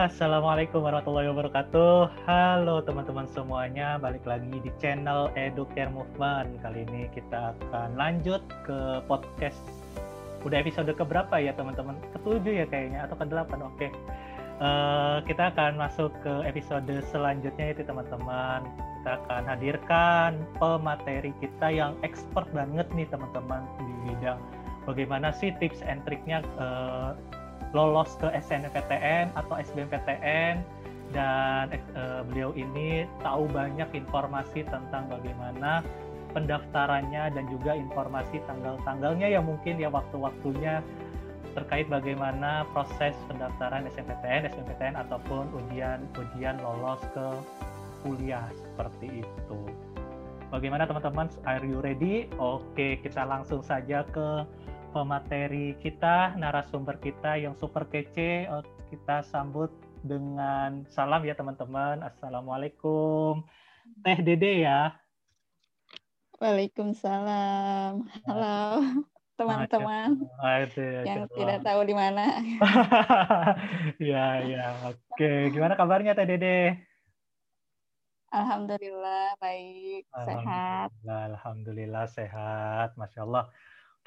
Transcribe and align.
Assalamualaikum 0.00 0.80
warahmatullahi 0.80 1.28
wabarakatuh. 1.28 2.24
Halo 2.24 2.80
teman-teman 2.80 3.28
semuanya, 3.36 4.00
balik 4.00 4.24
lagi 4.24 4.48
di 4.48 4.72
channel 4.80 5.28
Educare 5.36 5.92
Movement. 5.92 6.56
Kali 6.64 6.88
ini 6.88 7.12
kita 7.12 7.52
akan 7.52 8.00
lanjut 8.00 8.40
ke 8.64 9.04
podcast. 9.04 9.60
Udah 10.40 10.64
episode 10.64 10.88
keberapa 10.96 11.36
ya 11.36 11.52
teman-teman? 11.52 12.00
Ketujuh 12.16 12.64
ya 12.64 12.66
kayaknya 12.72 13.04
atau 13.04 13.16
ke 13.20 13.28
delapan? 13.28 13.60
Oke. 13.60 13.92
Uh, 14.56 15.20
kita 15.28 15.52
akan 15.52 15.76
masuk 15.76 16.08
ke 16.24 16.32
episode 16.48 16.88
selanjutnya 17.12 17.76
itu 17.76 17.84
teman-teman. 17.84 18.64
Kita 19.04 19.20
akan 19.20 19.52
hadirkan 19.52 20.40
pemateri 20.56 21.36
kita 21.44 21.68
yang 21.68 21.92
expert 22.00 22.48
banget 22.56 22.88
nih 22.96 23.04
teman-teman 23.12 23.68
di 23.76 23.92
bidang 24.08 24.40
bagaimana 24.88 25.30
sih 25.36 25.52
tips 25.60 25.84
and 25.84 26.00
triknya 26.08 26.40
uh, 26.56 27.12
lolos 27.72 28.18
ke 28.18 28.28
SNMPTN 28.34 29.34
atau 29.38 29.54
SBMPTN 29.58 30.62
dan 31.10 31.74
uh, 31.98 32.22
beliau 32.26 32.54
ini 32.54 33.06
tahu 33.22 33.50
banyak 33.50 33.90
informasi 33.94 34.62
tentang 34.66 35.10
bagaimana 35.10 35.82
pendaftarannya 36.30 37.34
dan 37.34 37.44
juga 37.50 37.74
informasi 37.74 38.38
tanggal-tanggalnya 38.46 39.26
yang 39.26 39.42
mungkin 39.46 39.82
ya 39.82 39.90
waktu-waktunya 39.90 40.78
terkait 41.58 41.90
bagaimana 41.90 42.62
proses 42.70 43.10
pendaftaran 43.26 43.82
SNMPTN, 43.90 44.46
SBMPTN 44.54 44.94
ataupun 44.94 45.50
ujian-ujian 45.50 46.62
lolos 46.62 47.02
ke 47.10 47.26
kuliah 48.06 48.46
seperti 48.54 49.26
itu. 49.26 49.60
Bagaimana 50.50 50.82
teman-teman? 50.82 51.30
Are 51.46 51.62
you 51.62 51.78
ready? 51.78 52.26
Oke, 52.38 52.98
kita 53.02 53.22
langsung 53.22 53.62
saja 53.62 54.02
ke 54.02 54.42
pemateri 54.90 55.78
kita, 55.78 56.34
narasumber 56.34 56.98
kita 56.98 57.38
yang 57.38 57.54
super 57.58 57.86
kece. 57.86 58.50
Oh, 58.50 58.62
kita 58.90 59.22
sambut 59.22 59.70
dengan 60.02 60.84
salam 60.90 61.22
ya 61.22 61.38
teman-teman. 61.38 62.02
Assalamualaikum. 62.02 63.46
Teh 64.02 64.18
Dede 64.22 64.66
ya. 64.66 64.94
Waalaikumsalam. 66.42 68.06
Halo 68.26 68.58
teman-teman 69.40 70.20
yang 71.00 71.24
tidak 71.32 71.58
tahu 71.64 71.80
di 71.88 71.94
mana. 71.96 72.44
ya, 74.12 74.44
ya. 74.44 74.64
Oke, 74.92 75.48
gimana 75.48 75.80
kabarnya 75.80 76.12
Teh 76.12 76.28
Dede? 76.28 76.76
Alhamdulillah 78.30 79.34
baik, 79.42 80.06
sehat. 80.14 80.94
Alhamdulillah 81.02 82.06
sehat, 82.06 82.94
masya 82.94 83.26
Allah. 83.26 83.50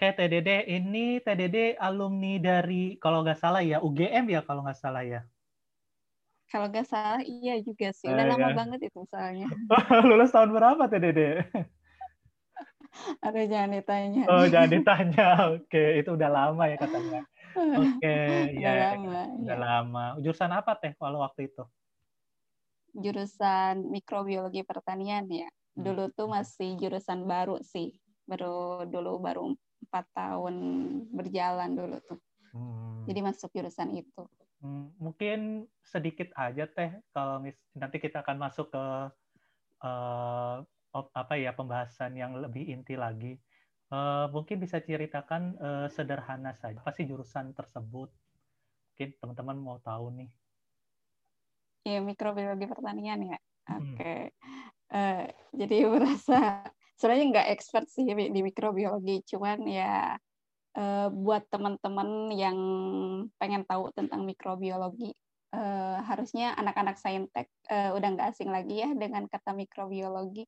Oke, 0.03 0.19
TDD 0.19 0.67
ini 0.67 1.23
TDD 1.23 1.79
alumni 1.79 2.35
dari 2.35 2.99
kalau 2.99 3.23
nggak 3.23 3.39
salah 3.39 3.63
ya 3.63 3.79
UGM 3.79 4.35
ya 4.35 4.43
kalau 4.43 4.59
nggak 4.59 4.75
salah 4.75 4.99
ya. 4.99 5.23
Kalau 6.51 6.67
nggak 6.67 6.83
salah 6.83 7.23
iya 7.23 7.55
juga 7.63 7.95
sih. 7.95 8.11
Udah 8.11 8.27
eh, 8.27 8.31
lama 8.35 8.51
ya. 8.51 8.55
banget 8.59 8.91
itu 8.91 8.99
soalnya. 9.07 9.47
Lulus 10.11 10.35
tahun 10.35 10.51
berapa 10.51 10.91
TDD? 10.91 11.47
Ada 13.23 13.41
jangan 13.47 13.71
ditanya. 13.79 14.23
Oh, 14.27 14.43
jangan 14.43 14.69
ditanya. 14.75 15.27
Oke, 15.55 15.95
itu 15.95 16.09
udah 16.11 16.29
lama 16.35 16.63
ya 16.67 16.75
katanya. 16.83 17.21
Oke, 17.55 18.15
ya. 18.59 18.71
Udah 18.75 18.75
lama. 18.75 19.21
Udah 19.39 19.55
ya. 19.55 19.63
lama. 19.63 20.05
Jurusan 20.19 20.51
apa 20.51 20.71
Teh 20.83 20.91
kalau 20.99 21.23
waktu 21.23 21.47
itu? 21.47 21.63
Jurusan 22.91 23.87
mikrobiologi 23.87 24.67
pertanian 24.67 25.31
ya. 25.31 25.47
Dulu 25.79 26.11
tuh 26.11 26.27
hmm. 26.27 26.43
masih 26.43 26.75
jurusan 26.75 27.23
baru 27.23 27.63
sih. 27.63 27.95
Baru 28.27 28.83
dulu 28.83 29.23
baru 29.23 29.55
empat 29.83 30.05
tahun 30.15 30.55
berjalan 31.11 31.71
dulu 31.75 31.97
tuh. 32.07 32.19
Hmm. 32.53 33.03
Jadi 33.09 33.19
masuk 33.19 33.49
jurusan 33.51 33.93
itu. 33.97 34.23
Hmm, 34.63 34.95
mungkin 34.95 35.67
sedikit 35.83 36.31
aja 36.39 36.63
teh 36.63 36.95
kalau 37.11 37.43
mis 37.43 37.59
nanti 37.75 37.99
kita 37.99 38.23
akan 38.23 38.37
masuk 38.39 38.71
ke 38.71 38.85
uh, 39.83 40.63
apa 40.93 41.33
ya 41.35 41.51
pembahasan 41.51 42.15
yang 42.15 42.37
lebih 42.39 42.71
inti 42.71 42.95
lagi. 42.95 43.35
Uh, 43.93 44.25
mungkin 44.33 44.57
bisa 44.57 44.81
ceritakan 44.81 45.53
uh, 45.61 45.87
sederhana 45.91 46.55
saja 46.57 46.81
apa 46.81 46.95
sih 46.95 47.05
jurusan 47.05 47.51
tersebut? 47.53 48.09
Mungkin 48.93 49.09
teman-teman 49.19 49.57
mau 49.59 49.77
tahu 49.83 50.09
nih. 50.15 50.29
Ya 51.83 51.99
mikrobiologi 51.99 52.65
pertanian 52.65 53.35
ya. 53.35 53.39
Hmm. 53.67 53.77
Oke. 53.77 53.99
Okay. 53.99 54.21
Uh, 54.93 55.25
jadi 55.51 55.77
merasa 55.91 56.71
sebenarnya 56.97 57.25
nggak 57.33 57.49
expert 57.53 57.85
sih 57.89 58.05
di 58.05 58.41
mikrobiologi 58.43 59.25
cuman 59.27 59.59
ya 59.65 60.17
uh, 60.77 61.07
buat 61.09 61.45
teman-teman 61.49 62.33
yang 62.33 62.57
pengen 63.37 63.63
tahu 63.65 63.89
tentang 63.93 64.25
mikrobiologi 64.25 65.13
uh, 65.53 65.97
harusnya 66.03 66.57
anak-anak 66.57 66.97
saintek 66.97 67.47
uh, 67.69 67.93
udah 67.93 68.07
nggak 68.17 68.29
asing 68.33 68.49
lagi 68.49 68.81
ya 68.81 68.89
dengan 68.97 69.29
kata 69.29 69.53
mikrobiologi. 69.53 70.43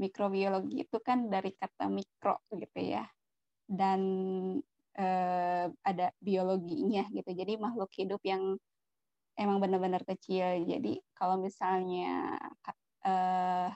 Mikrobiologi 0.00 0.88
itu 0.88 0.98
kan 1.04 1.28
dari 1.28 1.52
kata 1.52 1.86
mikro 1.86 2.40
gitu 2.56 2.80
ya 2.80 3.04
dan 3.68 4.00
uh, 4.98 5.66
ada 5.84 6.06
biologinya 6.18 7.06
gitu. 7.12 7.30
Jadi 7.30 7.52
makhluk 7.60 7.90
hidup 7.94 8.22
yang 8.24 8.56
emang 9.36 9.58
benar-benar 9.60 10.02
kecil. 10.06 10.64
Jadi 10.64 10.98
kalau 11.12 11.38
misalnya 11.38 12.40
uh, 13.04 13.68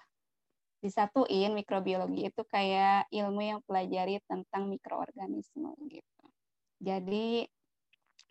disatuin 0.80 1.56
mikrobiologi 1.56 2.28
itu 2.28 2.42
kayak 2.46 3.08
ilmu 3.10 3.40
yang 3.40 3.60
pelajari 3.64 4.20
tentang 4.28 4.68
mikroorganisme 4.68 5.72
gitu. 5.88 6.24
Jadi 6.80 7.48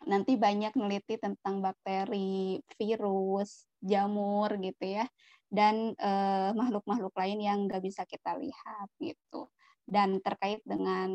nanti 0.06 0.38
banyak 0.38 0.78
neliti 0.78 1.18
tentang 1.18 1.64
bakteri, 1.66 2.62
virus, 2.78 3.66
jamur 3.82 4.54
gitu 4.62 5.02
ya, 5.02 5.06
dan 5.50 5.98
eh, 5.98 6.52
makhluk-makhluk 6.54 7.14
lain 7.18 7.40
yang 7.42 7.58
nggak 7.66 7.82
bisa 7.82 8.06
kita 8.06 8.38
lihat 8.38 8.88
gitu. 9.02 9.50
Dan 9.86 10.18
terkait 10.22 10.62
dengan 10.66 11.10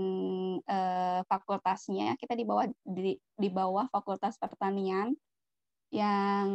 eh, 0.63 1.21
fakultasnya, 1.27 2.19
kita 2.19 2.35
di 2.35 2.45
bawah 2.47 2.67
di, 2.87 3.19
di 3.19 3.49
bawah 3.51 3.87
Fakultas 3.91 4.39
Pertanian 4.39 5.15
yang 5.91 6.51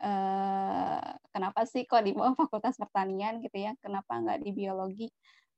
eh, 0.00 1.00
kenapa 1.32 1.60
sih 1.68 1.84
kok 1.88 2.02
di 2.06 2.12
bawah 2.16 2.34
Fakultas 2.40 2.76
Pertanian 2.80 3.40
gitu 3.44 3.56
ya? 3.56 3.72
Kenapa 3.84 4.18
nggak 4.20 4.40
di 4.44 4.50
biologi? 4.56 5.08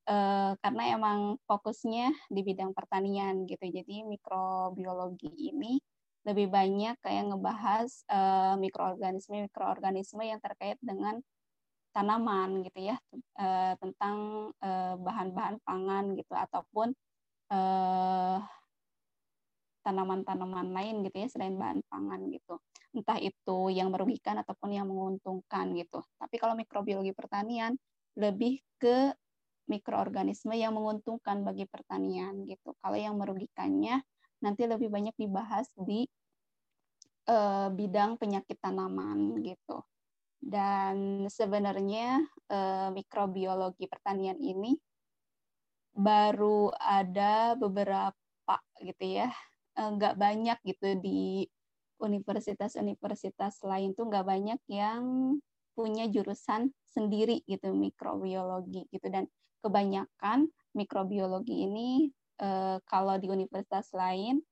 Eh, 0.08 0.52
karena 0.62 0.82
emang 0.94 1.38
fokusnya 1.46 2.10
di 2.30 2.40
bidang 2.42 2.74
pertanian 2.74 3.46
gitu. 3.46 3.64
Jadi 3.70 4.02
mikrobiologi 4.06 5.30
ini 5.54 5.78
lebih 6.26 6.50
banyak 6.54 6.98
kayak 7.02 7.24
ngebahas 7.34 7.90
eh, 8.10 8.54
mikroorganisme 8.58 9.46
mikroorganisme 9.50 10.22
yang 10.26 10.40
terkait 10.42 10.78
dengan 10.82 11.18
tanaman 11.92 12.64
gitu 12.64 12.88
ya 12.88 12.96
tentang 13.76 14.48
bahan-bahan 15.04 15.60
pangan 15.60 16.16
gitu 16.16 16.32
ataupun 16.32 16.96
tanaman-tanaman 19.82 20.70
lain 20.72 21.02
gitu 21.06 21.16
ya 21.20 21.28
selain 21.28 21.58
bahan 21.58 21.82
pangan 21.90 22.20
gitu. 22.30 22.56
Entah 22.92 23.16
itu 23.16 23.72
yang 23.72 23.88
merugikan 23.88 24.36
ataupun 24.40 24.76
yang 24.76 24.86
menguntungkan 24.88 25.72
gitu. 25.76 26.04
Tapi 26.20 26.36
kalau 26.36 26.52
mikrobiologi 26.52 27.16
pertanian 27.16 27.72
lebih 28.16 28.60
ke 28.76 29.12
mikroorganisme 29.68 30.52
yang 30.52 30.76
menguntungkan 30.76 31.40
bagi 31.40 31.64
pertanian 31.64 32.44
gitu. 32.44 32.76
Kalau 32.84 32.98
yang 32.98 33.16
merugikannya 33.16 34.04
nanti 34.44 34.62
lebih 34.68 34.92
banyak 34.92 35.16
dibahas 35.16 35.70
di 35.78 36.04
uh, 37.30 37.72
bidang 37.72 38.20
penyakit 38.20 38.60
tanaman 38.60 39.40
gitu. 39.40 39.80
Dan 40.42 41.26
sebenarnya 41.30 42.20
uh, 42.50 42.90
mikrobiologi 42.92 43.86
pertanian 43.88 44.36
ini 44.36 44.76
baru 45.92 46.72
ada 46.76 47.54
beberapa 47.56 48.58
gitu 48.82 49.22
ya 49.22 49.30
Eh, 49.72 49.88
nggak 49.96 50.14
banyak 50.20 50.58
gitu 50.68 50.88
di 51.00 51.48
universitas-universitas 52.02 53.62
lain 53.62 53.94
tuh 53.94 54.10
nggak 54.10 54.26
banyak 54.26 54.60
yang 54.66 55.36
punya 55.72 56.04
jurusan 56.10 56.68
sendiri 56.92 57.40
gitu 57.48 57.72
mikrobiologi 57.72 58.84
gitu 58.92 59.08
dan 59.08 59.24
kebanyakan 59.64 60.50
mikrobiologi 60.76 61.64
ini 61.64 62.12
eh, 62.42 62.76
kalau 62.84 63.16
di 63.16 63.30
universitas 63.30 63.88
lain 63.96 64.42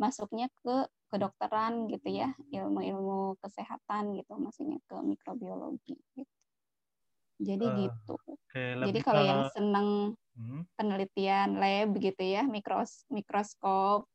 masuknya 0.00 0.48
ke 0.64 0.88
kedokteran 1.10 1.90
gitu 1.90 2.08
ya 2.08 2.32
ilmu-ilmu 2.54 3.36
kesehatan 3.42 4.16
gitu 4.16 4.38
maksudnya 4.38 4.78
ke 4.86 4.96
mikrobiologi 5.02 5.98
gitu. 6.16 6.32
jadi 7.42 7.66
uh, 7.66 7.76
gitu 7.84 8.14
okay, 8.48 8.78
jadi 8.78 8.98
kalau 9.02 9.22
yang 9.26 9.42
senang 9.52 9.88
hmm. 10.38 10.62
penelitian 10.78 11.58
lab 11.58 11.90
gitu 11.98 12.22
ya 12.22 12.46
mikros 12.46 13.04
mikroskop 13.10 14.06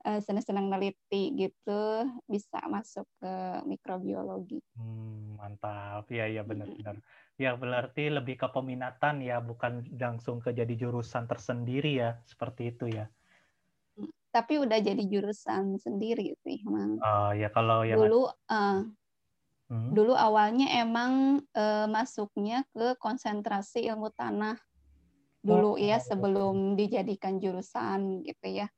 senang-senang 0.00 0.72
neliti 0.72 1.36
gitu 1.36 2.08
bisa 2.24 2.56
masuk 2.72 3.04
ke 3.20 3.32
mikrobiologi. 3.68 4.64
Hmm, 4.72 5.36
mantap, 5.36 6.08
ya 6.08 6.24
ya 6.24 6.40
benar-benar. 6.40 7.04
Ya 7.36 7.52
berarti 7.56 8.08
lebih 8.08 8.40
ke 8.40 8.48
peminatan 8.48 9.20
ya, 9.20 9.44
bukan 9.44 9.84
langsung 10.00 10.40
ke 10.40 10.56
jadi 10.56 10.72
jurusan 10.72 11.28
tersendiri 11.28 12.00
ya, 12.00 12.16
seperti 12.24 12.72
itu 12.72 12.88
ya. 12.88 13.08
tapi 14.30 14.62
udah 14.62 14.78
jadi 14.78 15.02
jurusan 15.10 15.74
sendiri 15.76 16.38
sih 16.46 16.62
emang. 16.62 17.02
Oh 17.02 17.34
ya 17.34 17.50
kalau 17.50 17.82
yang 17.82 17.98
dulu 17.98 18.30
uh, 18.30 18.86
hmm. 19.70 19.90
dulu 19.90 20.14
awalnya 20.14 20.70
emang 20.78 21.42
uh, 21.54 21.90
masuknya 21.90 22.62
ke 22.70 22.94
konsentrasi 23.02 23.90
ilmu 23.90 24.14
tanah 24.14 24.54
dulu 25.42 25.74
oh, 25.74 25.80
ya 25.80 25.98
sebelum 25.98 26.78
dijadikan 26.78 27.42
jurusan 27.42 28.22
gitu 28.22 28.46
ya. 28.64 28.70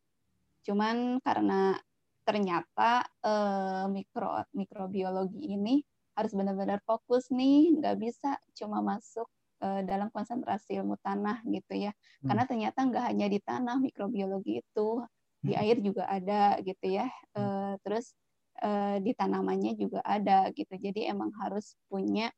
Cuman 0.63 1.19
karena 1.23 1.77
ternyata 2.23 3.03
uh, 3.27 3.91
mikro 3.91 4.47
mikrobiologi 4.55 5.43
ini 5.43 5.83
harus 6.15 6.33
benar-benar 6.37 6.81
fokus 6.85 7.33
nih, 7.33 7.73
nggak 7.81 7.97
bisa 7.99 8.37
cuma 8.55 8.81
masuk 8.83 9.27
dalam 9.63 10.11
konsentrasi 10.11 10.75
ilmu 10.75 10.99
tanah 11.07 11.39
gitu 11.47 11.87
ya. 11.87 11.95
Hmm. 11.95 12.35
Karena 12.35 12.45
ternyata 12.51 12.83
nggak 12.83 13.05
hanya 13.15 13.27
di 13.31 13.39
tanah 13.39 13.79
mikrobiologi 13.79 14.59
itu, 14.59 15.07
di 15.43 15.53
hmm. 15.53 15.63
air 15.63 15.77
juga 15.83 16.07
ada 16.07 16.57
gitu 16.63 16.87
ya 16.87 17.11
uh, 17.35 17.75
terus 17.83 18.15
uh, 18.63 19.03
di 19.03 19.11
tanamannya 19.13 19.75
juga 19.75 19.99
ada 20.07 20.47
gitu 20.55 20.71
jadi 20.79 21.11
emang 21.11 21.35
harus 21.43 21.75
punya 21.91 22.31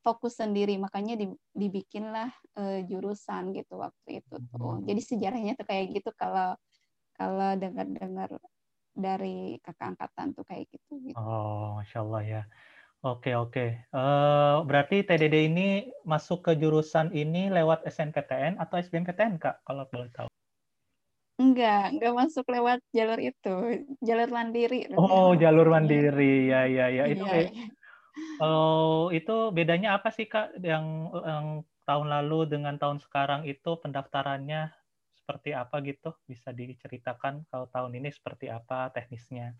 fokus 0.00 0.40
sendiri 0.40 0.80
makanya 0.80 1.20
dibikinlah 1.52 2.32
uh, 2.56 2.80
jurusan 2.88 3.52
gitu 3.52 3.76
waktu 3.76 4.24
itu 4.24 4.34
tuh 4.48 4.80
hmm. 4.80 4.88
jadi 4.88 5.00
sejarahnya 5.04 5.52
tuh 5.60 5.68
kayak 5.68 6.00
gitu 6.00 6.10
kalau 6.16 6.56
kalau 7.14 7.54
dengar-dengar 7.56 8.30
dari 8.94 9.58
kakak 9.62 9.94
angkatan 9.94 10.34
tuh 10.34 10.44
kayak 10.46 10.70
gitu, 10.70 10.92
gitu. 11.02 11.18
oh 11.18 11.78
masya 11.78 11.98
Allah 12.02 12.22
ya 12.22 12.42
Oke 13.04 13.36
oke. 13.36 13.84
Uh, 13.92 14.64
berarti 14.64 15.04
TDD 15.04 15.52
ini 15.52 15.92
masuk 16.08 16.40
ke 16.40 16.56
jurusan 16.56 17.12
ini 17.12 17.52
lewat 17.52 17.84
SNPTN 17.84 18.56
atau 18.56 18.80
SBMPTN 18.80 19.36
kak 19.36 19.60
kalau 19.60 19.84
boleh 19.92 20.08
tahu? 20.16 20.24
Enggak, 21.36 21.92
enggak 21.92 22.16
masuk 22.16 22.48
lewat 22.48 22.80
jalur 22.96 23.20
itu, 23.20 23.84
jalur 24.00 24.28
mandiri. 24.32 24.88
Oh, 24.96 25.36
jalur 25.36 25.68
mandiri, 25.68 26.48
ya, 26.48 26.64
ya, 26.64 26.88
ya. 26.88 27.04
Itu, 27.12 27.28
iya, 27.28 27.52
iya. 27.52 27.66
Oh, 28.40 29.12
itu 29.12 29.52
bedanya 29.52 30.00
apa 30.00 30.08
sih 30.08 30.24
kak 30.24 30.56
yang, 30.64 31.12
yang 31.12 31.46
tahun 31.84 32.08
lalu 32.08 32.48
dengan 32.48 32.80
tahun 32.80 33.04
sekarang 33.04 33.44
itu 33.44 33.76
pendaftarannya 33.84 34.72
seperti 35.24 35.56
apa 35.56 35.80
gitu? 35.80 36.12
Bisa 36.28 36.52
diceritakan 36.52 37.48
kalau 37.48 37.64
tahun 37.72 37.96
ini 37.96 38.12
seperti 38.12 38.52
apa 38.52 38.92
teknisnya? 38.92 39.56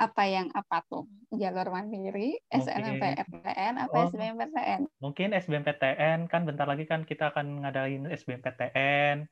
Apa 0.00 0.24
yang 0.24 0.48
apa 0.56 0.80
tuh? 0.88 1.04
Jalur 1.28 1.68
mandiri, 1.68 2.40
SNMPTN, 2.48 3.76
apa 3.76 3.92
oh, 3.92 4.08
SBMPTN? 4.08 4.88
Mungkin 5.04 5.36
SBMPTN 5.36 6.24
kan 6.32 6.48
bentar 6.48 6.64
lagi 6.64 6.88
kan 6.88 7.04
kita 7.04 7.28
akan 7.28 7.68
ngadain 7.68 8.08
SBMPTN 8.08 9.28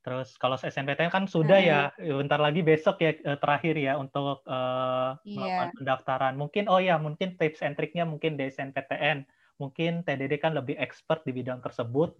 Terus 0.00 0.32
kalau 0.40 0.56
SNPTN 0.56 1.12
kan 1.12 1.28
sudah 1.28 1.60
ya, 1.60 1.92
bentar 2.00 2.40
lagi 2.40 2.64
besok 2.64 3.04
ya 3.04 3.12
eh, 3.12 3.36
terakhir 3.36 3.76
ya 3.76 4.00
untuk 4.00 4.40
uh, 4.48 5.12
yeah. 5.28 5.68
pendaftaran. 5.76 6.40
Mungkin 6.40 6.72
oh 6.72 6.80
ya, 6.80 6.96
mungkin 6.96 7.36
tips 7.36 7.60
and 7.60 7.76
triknya 7.76 8.08
mungkin 8.08 8.40
di 8.40 8.48
SNPTN. 8.48 9.28
Mungkin 9.60 10.08
TDD 10.08 10.40
kan 10.40 10.56
lebih 10.56 10.80
expert 10.80 11.20
di 11.28 11.36
bidang 11.36 11.60
tersebut. 11.60 12.16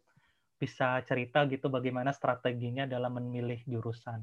Bisa 0.61 1.01
cerita 1.09 1.49
gitu 1.49 1.73
bagaimana 1.73 2.13
strateginya 2.13 2.85
dalam 2.85 3.17
memilih 3.17 3.65
jurusan. 3.65 4.21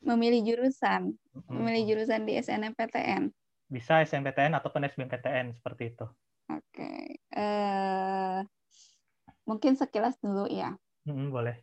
Memilih 0.00 0.40
jurusan, 0.40 1.12
hmm. 1.36 1.52
memilih 1.52 1.92
jurusan 1.92 2.24
di 2.24 2.40
SNMPTN. 2.40 3.28
Bisa 3.68 4.00
SNPTN 4.00 4.56
ataupun 4.56 4.88
SBMPTN 4.88 5.52
seperti 5.52 5.92
itu. 5.92 6.06
Oke, 6.48 6.64
okay. 6.72 7.00
uh, 7.36 8.40
mungkin 9.44 9.76
sekilas 9.76 10.16
dulu 10.16 10.48
ya 10.48 10.72
Hmm, 11.08 11.32
boleh. 11.32 11.56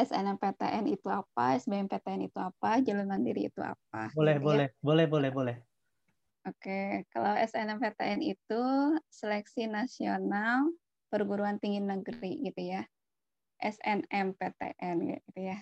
SNMPTN 0.00 0.88
itu 0.88 1.08
apa, 1.12 1.56
SBMPTN 1.60 2.28
itu 2.28 2.40
apa, 2.40 2.80
jalur 2.80 3.04
mandiri 3.04 3.52
itu 3.52 3.60
apa. 3.60 4.08
Boleh, 4.16 4.40
gitu 4.40 4.44
boleh, 4.48 4.68
ya. 4.72 4.80
boleh, 4.80 5.06
boleh, 5.08 5.30
boleh. 5.32 5.56
Oke, 6.48 7.04
kalau 7.12 7.36
SNMPTN 7.36 8.24
itu 8.24 8.62
seleksi 9.12 9.68
nasional 9.68 10.72
perguruan 11.08 11.58
tinggi 11.62 11.82
negeri 11.82 12.42
gitu 12.42 12.62
ya. 12.76 12.82
SNMPTN 13.56 14.96
gitu 15.16 15.38
ya. 15.40 15.58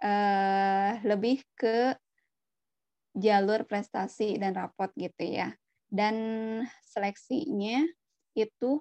Uh, 0.00 0.96
lebih 1.04 1.44
ke 1.52 1.92
jalur 3.12 3.68
prestasi 3.68 4.40
dan 4.40 4.56
rapot 4.56 4.88
gitu 4.96 5.24
ya. 5.24 5.52
Dan 5.90 6.16
seleksinya 6.86 7.84
itu 8.38 8.80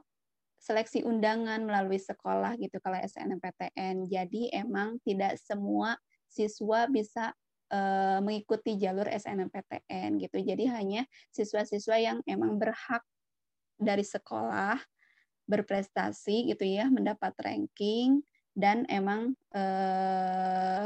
seleksi 0.59 1.07
undangan 1.07 1.63
melalui 1.63 1.97
sekolah 1.97 2.55
gitu 2.59 2.77
kalau 2.83 2.99
SNMPTN. 2.99 4.07
Jadi 4.07 4.51
emang 4.53 4.99
tidak 5.03 5.39
semua 5.39 5.95
siswa 6.29 6.85
bisa 6.85 7.33
uh, 7.73 8.19
mengikuti 8.21 8.77
jalur 8.77 9.09
SNMPTN 9.09 10.21
gitu. 10.21 10.37
Jadi 10.43 10.69
hanya 10.69 11.01
siswa-siswa 11.33 11.95
yang 11.97 12.17
emang 12.29 12.59
berhak 12.61 13.01
dari 13.79 14.03
sekolah 14.03 14.77
berprestasi 15.49 16.53
gitu 16.53 16.61
ya, 16.61 16.85
mendapat 16.93 17.33
ranking 17.41 18.21
dan 18.53 18.85
emang 18.85 19.33
uh, 19.57 20.85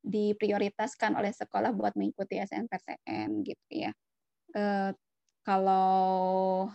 diprioritaskan 0.00 1.16
oleh 1.20 1.32
sekolah 1.36 1.76
buat 1.76 1.92
mengikuti 1.96 2.40
SNMPTN 2.40 3.44
gitu 3.44 3.68
ya. 3.72 3.92
Uh, 4.56 4.96
kalau 5.44 6.68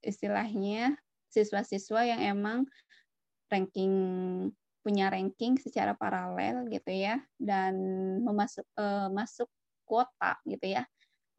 istilahnya 0.00 0.96
siswa-siswa 1.28 2.00
yang 2.08 2.20
emang 2.20 2.58
ranking 3.52 3.92
punya 4.82 5.12
ranking 5.12 5.54
secara 5.60 5.94
paralel 5.94 6.66
gitu 6.66 6.90
ya 6.90 7.22
dan 7.38 7.78
memasuk 8.24 8.66
uh, 8.74 9.06
masuk 9.12 9.46
kuota 9.86 10.34
gitu 10.42 10.74
ya 10.74 10.82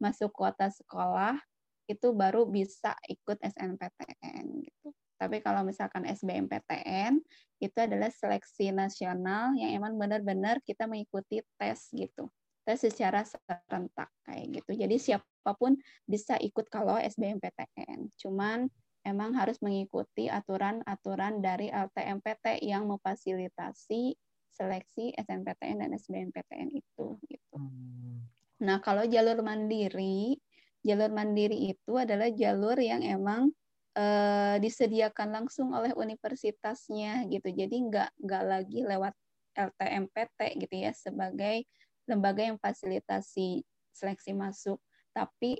masuk 0.00 0.32
kuota 0.32 0.72
sekolah 0.72 1.36
itu 1.84 2.12
baru 2.16 2.48
bisa 2.48 2.96
ikut 3.08 3.38
SNPTN 3.40 4.44
gitu 4.64 4.88
tapi 5.14 5.40
kalau 5.40 5.62
misalkan 5.62 6.04
SBMPTN 6.04 7.22
itu 7.62 7.78
adalah 7.78 8.10
seleksi 8.10 8.74
nasional 8.74 9.54
yang 9.56 9.78
emang 9.78 9.94
benar-benar 9.96 10.60
kita 10.66 10.90
mengikuti 10.90 11.40
tes 11.56 11.88
gitu 11.94 12.28
tes 12.66 12.80
secara 12.80 13.22
serentak 13.22 14.10
kayak 14.26 14.60
gitu 14.60 14.70
jadi 14.74 14.96
siapa 14.96 15.52
pun 15.56 15.76
bisa 16.08 16.34
ikut 16.40 16.66
kalau 16.72 16.98
SBMPTN 16.98 18.10
cuman 18.20 18.66
emang 19.04 19.36
harus 19.36 19.60
mengikuti 19.60 20.32
aturan-aturan 20.32 21.44
dari 21.44 21.68
LTMPT 21.68 22.64
yang 22.64 22.88
memfasilitasi 22.88 24.16
seleksi 24.48 25.12
SNPTN 25.18 25.84
dan 25.84 25.90
SBMPTN 25.92 26.72
itu 26.72 27.20
gitu. 27.28 27.56
Hmm. 27.58 28.24
Nah, 28.64 28.78
kalau 28.80 29.04
jalur 29.04 29.42
mandiri, 29.44 30.38
jalur 30.84 31.10
mandiri 31.10 31.72
itu 31.72 31.92
adalah 31.96 32.28
jalur 32.28 32.76
yang 32.76 33.00
emang 33.00 33.50
eh, 33.96 34.56
disediakan 34.60 35.32
langsung 35.32 35.72
oleh 35.72 35.96
universitasnya 35.96 37.24
gitu. 37.32 37.48
Jadi 37.48 37.76
nggak 37.88 38.20
nggak 38.20 38.44
lagi 38.44 38.80
lewat 38.84 39.14
LTMPT 39.56 40.60
gitu 40.66 40.74
ya 40.76 40.92
sebagai 40.92 41.64
lembaga 42.04 42.44
yang 42.44 42.60
fasilitasi 42.60 43.64
seleksi 43.94 44.36
masuk, 44.36 44.78
tapi 45.16 45.56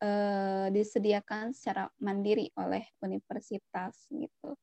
eh, 0.00 0.66
disediakan 0.72 1.52
secara 1.52 1.92
mandiri 2.00 2.48
oleh 2.56 2.82
universitas 3.04 4.08
gitu. 4.08 4.56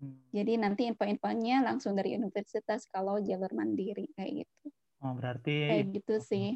Hmm. 0.00 0.24
Jadi 0.32 0.56
nanti 0.56 0.88
info-infonya 0.88 1.60
langsung 1.60 1.92
dari 1.92 2.16
universitas 2.16 2.88
kalau 2.88 3.20
jalur 3.20 3.52
mandiri 3.52 4.08
kayak 4.16 4.48
gitu. 4.48 4.72
Oh, 5.04 5.12
berarti 5.12 5.52
kayak 5.68 5.86
gitu 6.00 6.14
sih. 6.24 6.48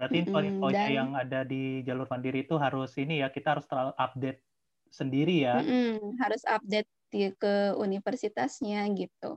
Berarti 0.00 0.16
info-infonya 0.24 0.84
Dan, 0.88 0.96
yang 0.96 1.10
ada 1.12 1.44
di 1.44 1.84
jalur 1.84 2.08
mandiri 2.08 2.48
itu 2.48 2.56
harus 2.56 2.96
ini 2.96 3.20
ya, 3.20 3.28
kita 3.28 3.52
harus 3.52 3.68
terlalu 3.68 3.92
update 4.00 4.40
sendiri 4.88 5.44
ya. 5.44 5.60
harus 6.24 6.42
update 6.48 6.88
di, 7.12 7.28
ke 7.36 7.76
universitasnya 7.76 8.88
gitu. 8.96 9.36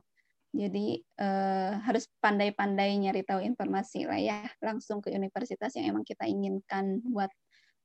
Jadi 0.56 1.04
eh, 1.20 1.72
harus 1.84 2.08
pandai-pandai 2.16 2.96
nyari 2.96 3.20
tahu 3.28 3.44
informasi 3.44 4.08
lah 4.08 4.16
ya, 4.16 4.40
langsung 4.64 5.04
ke 5.04 5.12
universitas 5.12 5.76
yang 5.76 5.92
emang 5.92 6.04
kita 6.08 6.24
inginkan 6.24 7.04
buat 7.12 7.28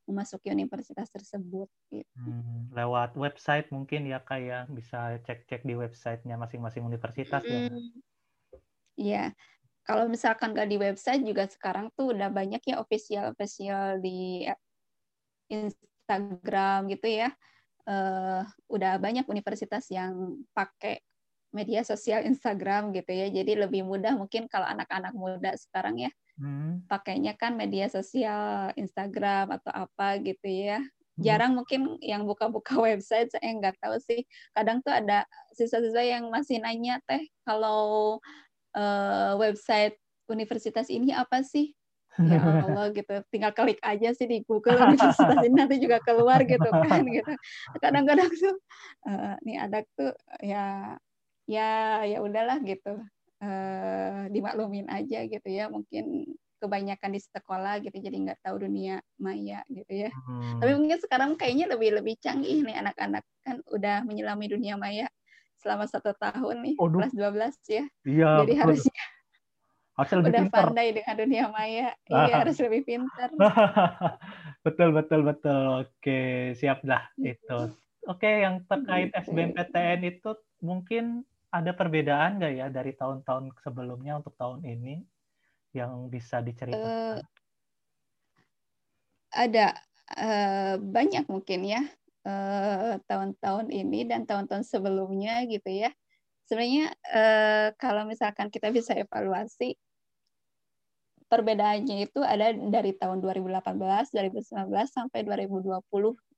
memasuki 0.08 0.48
universitas 0.48 1.12
tersebut. 1.12 1.68
Gitu. 1.92 2.08
Hmm, 2.16 2.72
lewat 2.72 3.20
website 3.20 3.68
mungkin 3.76 4.08
ya 4.08 4.24
kayak 4.24 4.72
ya. 4.72 4.72
bisa 4.72 5.20
cek-cek 5.28 5.68
di 5.68 5.76
websitenya 5.76 6.40
masing-masing 6.40 6.88
universitas 6.88 7.44
hmm, 7.44 7.52
ya. 7.52 7.60
Iya. 9.00 9.26
Kalau 9.90 10.06
misalkan 10.06 10.54
nggak 10.54 10.70
di 10.70 10.78
website 10.78 11.26
juga 11.26 11.50
sekarang 11.50 11.90
tuh 11.98 12.14
udah 12.14 12.30
banyak 12.30 12.62
ya 12.62 12.78
official 12.78 13.34
official 13.34 13.98
di 13.98 14.46
Instagram 15.50 16.86
gitu 16.94 17.10
ya. 17.10 17.34
Uh, 17.90 18.46
udah 18.70 19.02
banyak 19.02 19.26
universitas 19.26 19.90
yang 19.90 20.38
pakai 20.54 21.02
media 21.50 21.82
sosial 21.82 22.22
Instagram 22.22 22.94
gitu 22.94 23.10
ya. 23.10 23.34
Jadi 23.34 23.58
lebih 23.58 23.82
mudah 23.82 24.14
mungkin 24.14 24.46
kalau 24.46 24.70
anak-anak 24.70 25.18
muda 25.18 25.58
sekarang 25.58 25.98
ya 26.06 26.14
hmm. 26.40 26.88
pakainya 26.88 27.36
kan 27.36 27.54
media 27.60 27.92
sosial 27.92 28.72
Instagram 28.80 29.52
atau 29.60 29.72
apa 29.76 30.18
gitu 30.24 30.48
ya 30.48 30.80
jarang 31.20 31.60
mungkin 31.60 32.00
yang 32.00 32.24
buka-buka 32.24 32.80
website 32.88 33.30
saya 33.36 33.52
nggak 33.60 33.76
tahu 33.84 34.00
sih 34.00 34.24
kadang 34.56 34.80
tuh 34.80 34.96
ada 34.96 35.28
siswa-siswa 35.52 36.04
yang 36.04 36.32
masih 36.32 36.64
nanya 36.64 37.04
teh 37.04 37.28
kalau 37.44 38.18
uh, 38.76 39.34
website 39.40 39.98
universitas 40.30 40.88
ini 40.90 41.14
apa 41.16 41.42
sih? 41.42 41.74
Ya 42.20 42.42
Allah 42.42 42.92
gitu. 42.98 43.14
Tinggal 43.32 43.54
klik 43.56 43.80
aja 43.82 44.12
sih 44.14 44.28
di 44.28 44.44
Google 44.46 44.78
universitas 44.78 45.40
ini 45.46 45.56
nanti 45.56 45.78
juga 45.80 46.02
keluar 46.04 46.44
gitu 46.44 46.70
kan 46.70 47.02
gitu. 47.18 47.34
Kadang-kadang 47.80 48.30
tuh 48.34 48.56
uh, 49.08 49.36
nih 49.46 49.58
ada 49.58 49.80
tuh 49.96 50.14
ya 50.44 50.96
ya 51.50 52.04
ya 52.06 52.18
udahlah 52.22 52.60
gitu. 52.66 53.02
Uh, 53.40 54.28
dimaklumin 54.34 54.90
aja 54.92 55.24
gitu 55.26 55.48
ya. 55.48 55.72
Mungkin 55.72 56.28
kebanyakan 56.60 57.16
di 57.16 57.22
sekolah 57.24 57.80
gitu 57.80 57.96
jadi 58.04 58.12
nggak 58.20 58.44
tahu 58.44 58.68
dunia 58.68 59.00
maya 59.16 59.64
gitu 59.72 60.06
ya. 60.06 60.12
Hmm. 60.12 60.60
tapi 60.60 60.76
mungkin 60.76 61.00
sekarang 61.00 61.40
kayaknya 61.40 61.72
lebih 61.72 61.96
lebih 61.96 62.20
canggih 62.20 62.68
nih 62.68 62.76
anak-anak 62.84 63.24
kan 63.48 63.64
udah 63.72 64.04
menyelami 64.04 64.52
dunia 64.52 64.76
maya 64.76 65.08
selama 65.60 65.86
satu 65.86 66.16
tahun 66.16 66.56
nih 66.64 66.76
Aduh. 66.80 67.04
kelas 67.04 67.14
12 67.14 67.76
ya 67.76 67.84
iya, 68.08 68.32
jadi 68.44 68.54
betul. 68.56 68.64
harusnya 68.64 69.04
harus 70.00 70.12
lebih 70.16 70.32
udah 70.32 70.44
pintar. 70.48 70.60
pandai 70.64 70.88
dengan 70.96 71.16
dunia 71.20 71.46
maya 71.52 71.90
iya 72.08 72.36
harus 72.40 72.58
lebih 72.64 72.82
pintar 72.88 73.30
betul 74.66 74.90
betul 74.96 75.22
betul 75.28 75.84
oke 75.84 76.20
siap 76.56 76.80
dah 76.88 77.04
itu 77.20 77.76
oke 78.08 78.30
yang 78.30 78.64
terkait 78.64 79.12
gitu. 79.12 79.36
SBMPTN 79.36 80.00
itu 80.08 80.32
mungkin 80.64 81.28
ada 81.50 81.74
perbedaan 81.74 82.38
nggak 82.40 82.54
ya 82.56 82.68
dari 82.70 82.94
tahun-tahun 82.94 83.52
sebelumnya 83.66 84.22
untuk 84.22 84.38
tahun 84.38 84.62
ini 84.64 85.02
yang 85.74 86.10
bisa 86.10 86.42
diceritakan? 86.42 86.86
Uh, 86.86 87.18
ada 89.34 89.78
uh, 90.18 90.76
banyak 90.82 91.26
mungkin 91.30 91.66
ya 91.66 91.82
tahun-tahun 93.08 93.66
uh, 93.72 93.74
ini 93.74 94.06
dan 94.06 94.28
tahun-tahun 94.28 94.68
sebelumnya 94.68 95.48
gitu 95.48 95.70
ya. 95.70 95.92
Sebenarnya 96.50 96.92
uh, 97.14 97.68
kalau 97.78 98.10
misalkan 98.10 98.50
kita 98.50 98.74
bisa 98.74 98.98
evaluasi 98.98 99.78
perbedaannya 101.30 102.10
itu 102.10 102.20
ada 102.26 102.52
dari 102.52 102.98
tahun 102.98 103.22
2018, 103.22 103.62
2019 103.78 104.66
sampai 104.90 105.22
2020 105.22 105.78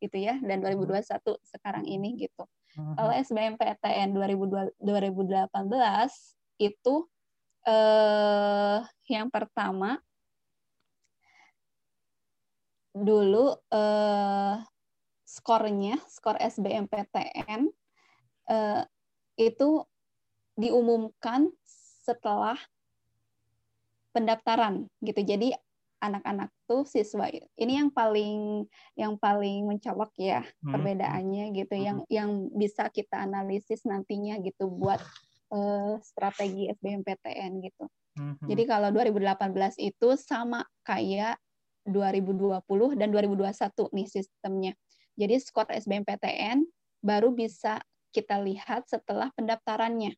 gitu 0.04 0.18
ya 0.20 0.36
dan 0.44 0.60
2021 0.60 1.00
hmm. 1.00 1.40
sekarang 1.48 1.88
ini 1.88 2.20
gitu. 2.20 2.44
Hmm. 2.76 3.00
Kalau 3.00 3.12
SBMPTN 3.16 4.12
2018 4.12 4.84
itu 6.60 6.96
eh, 7.64 8.80
yang 9.08 9.32
pertama 9.32 9.96
dulu 12.92 13.56
eh, 13.72 14.56
skornya, 15.32 15.96
skor 16.12 16.36
SBMPTN 16.36 17.72
eh, 18.52 18.84
itu 19.40 19.70
diumumkan 20.60 21.48
setelah 22.04 22.60
pendaftaran 24.12 24.92
gitu. 25.00 25.24
Jadi 25.24 25.56
anak-anak 26.02 26.52
tuh 26.68 26.84
siswa 26.84 27.30
ini 27.56 27.78
yang 27.78 27.94
paling 27.94 28.66
yang 28.98 29.16
paling 29.22 29.70
mencolok 29.70 30.10
ya 30.18 30.42
hmm. 30.42 30.74
perbedaannya 30.74 31.54
gitu 31.54 31.78
hmm. 31.78 31.86
yang 31.86 31.98
yang 32.10 32.30
bisa 32.58 32.90
kita 32.90 33.22
analisis 33.22 33.86
nantinya 33.86 34.42
gitu 34.42 34.66
buat 34.66 34.98
uh, 35.54 36.02
strategi 36.02 36.74
SBMPTN 36.74 37.52
gitu. 37.62 37.86
Mm-hmm. 38.20 38.48
Jadi 38.48 38.64
kalau 38.68 38.90
2018 38.92 39.80
itu 39.80 40.08
sama 40.20 40.68
kayak 40.84 41.40
2020 41.88 43.00
dan 43.00 43.08
2021 43.12 43.96
nih 43.96 44.08
sistemnya. 44.08 44.74
Jadi 45.16 45.36
skor 45.40 45.68
SBMPTN 45.70 46.64
baru 47.02 47.34
bisa 47.34 47.82
kita 48.12 48.40
lihat 48.44 48.88
setelah 48.88 49.32
pendaftarannya. 49.34 50.14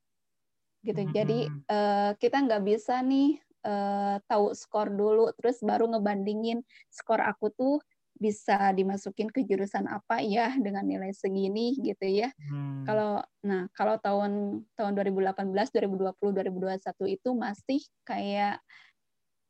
Gitu. 0.83 1.01
Jadi 1.15 1.47
uh, 1.71 2.11
kita 2.19 2.43
nggak 2.43 2.63
bisa 2.67 2.99
nih 2.99 3.39
uh, 3.63 4.19
tahu 4.27 4.51
skor 4.51 4.91
dulu 4.91 5.31
terus 5.39 5.63
baru 5.63 5.87
ngebandingin 5.87 6.59
skor 6.91 7.23
aku 7.23 7.47
tuh 7.55 7.79
bisa 8.13 8.71
dimasukin 8.77 9.27
ke 9.33 9.41
jurusan 9.43 9.89
apa 9.89 10.21
ya 10.21 10.53
dengan 10.55 10.85
nilai 10.85 11.11
segini 11.11 11.75
gitu 11.81 12.05
ya. 12.07 12.29
Hmm. 12.37 12.85
Kalau 12.85 13.19
nah 13.41 13.67
kalau 13.73 13.97
tahun 13.97 14.63
tahun 14.77 14.93
2018, 14.95 15.49
2020, 15.49 16.13
2021 16.21 17.15
itu 17.19 17.29
masih 17.33 17.81
kayak 18.05 18.61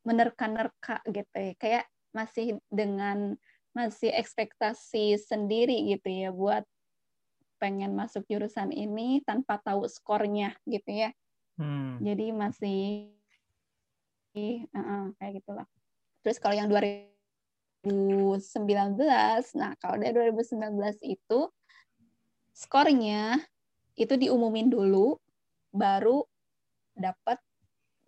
menerka-nerka 0.07 1.03
gitu 1.05 1.37
ya. 1.37 1.53
Kayak 1.59 1.85
masih 2.13 2.61
dengan 2.69 3.35
masih 3.73 4.13
ekspektasi 4.13 5.17
sendiri 5.17 5.93
gitu 5.93 6.09
ya 6.09 6.29
buat 6.29 6.63
pengen 7.57 7.97
masuk 7.97 8.25
jurusan 8.29 8.69
ini 8.69 9.21
tanpa 9.25 9.57
tahu 9.61 9.89
skornya 9.89 10.53
gitu 10.69 10.89
ya. 10.93 11.09
Hmm. 11.57 11.97
Jadi 12.01 12.33
masih 12.33 12.81
uh, 14.73 15.09
kayak 15.17 15.41
gitulah. 15.41 15.67
Terus 16.21 16.37
kalau 16.39 16.55
yang 16.55 16.69
2000 16.69 17.13
2019. 17.83 18.95
Nah, 19.59 19.75
kalau 19.77 19.99
dari 19.99 20.15
2019 20.15 21.03
itu 21.03 21.39
skornya 22.55 23.43
itu 23.99 24.15
diumumin 24.15 24.71
dulu 24.71 25.19
baru 25.75 26.23
dapat 26.95 27.37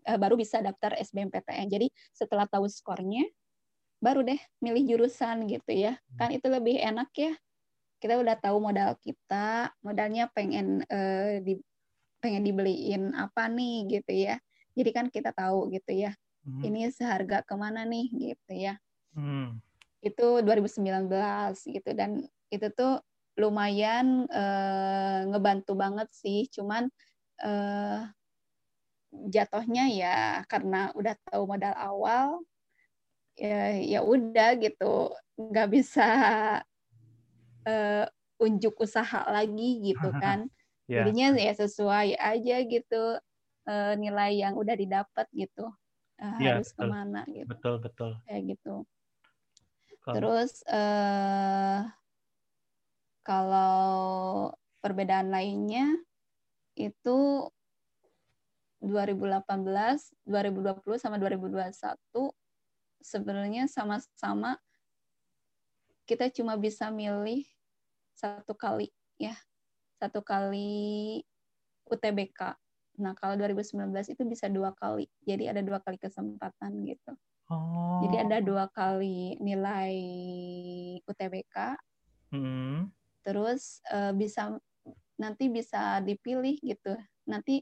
eh, 0.08 0.18
baru 0.18 0.40
bisa 0.40 0.64
daftar 0.64 0.96
SBMPTN. 0.96 1.68
Jadi 1.68 1.88
setelah 2.16 2.48
tahu 2.48 2.72
skornya 2.72 3.28
baru 4.04 4.22
deh 4.24 4.40
milih 4.62 4.96
jurusan 4.96 5.48
gitu 5.50 5.72
ya. 5.72 6.00
Kan 6.20 6.36
itu 6.36 6.48
lebih 6.48 6.80
enak 6.80 7.10
ya. 7.16 7.34
Kita 8.00 8.20
udah 8.20 8.36
tahu 8.38 8.58
modal 8.62 9.00
kita, 9.02 9.72
modalnya 9.82 10.30
pengen 10.32 10.84
eh, 10.92 11.42
di 11.42 11.58
pengen 12.20 12.42
dibeliin 12.42 13.14
apa 13.14 13.46
nih 13.46 14.02
gitu 14.02 14.12
ya. 14.14 14.42
Jadi 14.75 14.90
kan 14.92 15.06
kita 15.14 15.30
tahu 15.32 15.70
gitu 15.70 15.94
ya. 15.94 16.12
Hmm. 16.46 16.62
Ini 16.62 16.90
seharga 16.90 17.46
ke 17.46 17.54
mana 17.54 17.86
nih 17.86 18.10
gitu 18.14 18.52
ya. 18.54 18.82
Hmm. 19.14 19.62
Itu 20.02 20.42
2019 20.42 21.10
gitu 21.70 21.90
dan 21.94 22.25
itu 22.54 22.68
tuh 22.74 23.02
lumayan 23.36 24.25
uh, 24.32 25.28
ngebantu 25.30 25.78
banget 25.78 26.10
sih. 26.14 26.50
Cuman 26.50 26.90
uh, 27.46 28.10
jatuhnya 29.32 29.86
ya 29.92 30.18
karena 30.50 30.92
udah 30.98 31.16
tahu 31.30 31.44
modal 31.48 31.75
awal 31.78 32.28
ya 33.36 33.80
ya 33.80 34.00
udah 34.01 34.56
gitu. 34.60 35.12
Nggak 35.36 35.68
bisa 35.72 36.08
uh, 37.68 38.06
unjuk 38.39 38.75
usaha 38.80 39.27
lagi 39.30 39.94
gitu 39.94 40.10
kan. 40.24 40.48
Yeah. 40.86 41.01
jadinya 41.01 41.34
ya 41.42 41.54
sesuai 41.58 42.13
aja 42.13 42.62
gitu 42.62 43.18
uh, 43.65 43.94
nilai 43.98 44.38
yang 44.38 44.54
udah 44.54 44.75
didapat 44.77 45.25
gitu. 45.34 45.74
Uh, 46.15 46.39
yeah, 46.39 46.62
harus 46.62 46.72
betul. 46.72 46.88
ke 46.88 46.94
mana 46.94 47.22
gitu. 47.27 47.48
Betul 47.50 47.75
betul. 47.82 48.12
Kayak 48.30 48.44
gitu. 48.56 48.75
Terus 50.06 50.62
uh, 50.70 51.89
kalau 53.25 54.54
perbedaan 54.86 55.34
lainnya 55.34 55.98
itu 56.77 57.50
2018, 58.86 59.42
2020 60.30 61.01
sama 61.01 61.18
2021 61.18 61.65
sebenarnya 63.02 63.68
sama-sama 63.72 64.60
kita 66.06 66.30
cuma 66.30 66.54
bisa 66.56 66.94
milih 66.94 67.44
satu 68.16 68.54
kali 68.54 68.94
ya 69.18 69.36
satu 70.00 70.22
kali 70.22 71.24
UTBK. 71.88 72.56
Nah 73.02 73.14
kalau 73.18 73.36
2019 73.40 73.92
itu 74.16 74.24
bisa 74.28 74.48
dua 74.48 74.72
kali, 74.75 75.08
jadi 75.24 75.56
ada 75.56 75.62
dua 75.64 75.80
kali 75.84 76.00
kesempatan 76.00 76.84
gitu. 76.88 77.14
Oh. 77.50 78.02
Jadi 78.06 78.16
ada 78.25 78.38
dua 78.42 78.66
kali 78.72 79.38
nilai 79.38 79.96
UTBK. 81.06 81.78
Hmm. 82.34 82.90
Terus 83.22 83.82
uh, 83.94 84.12
bisa 84.16 84.58
nanti 85.16 85.48
bisa 85.48 86.02
dipilih 86.02 86.58
gitu. 86.60 86.98
Nanti 87.30 87.62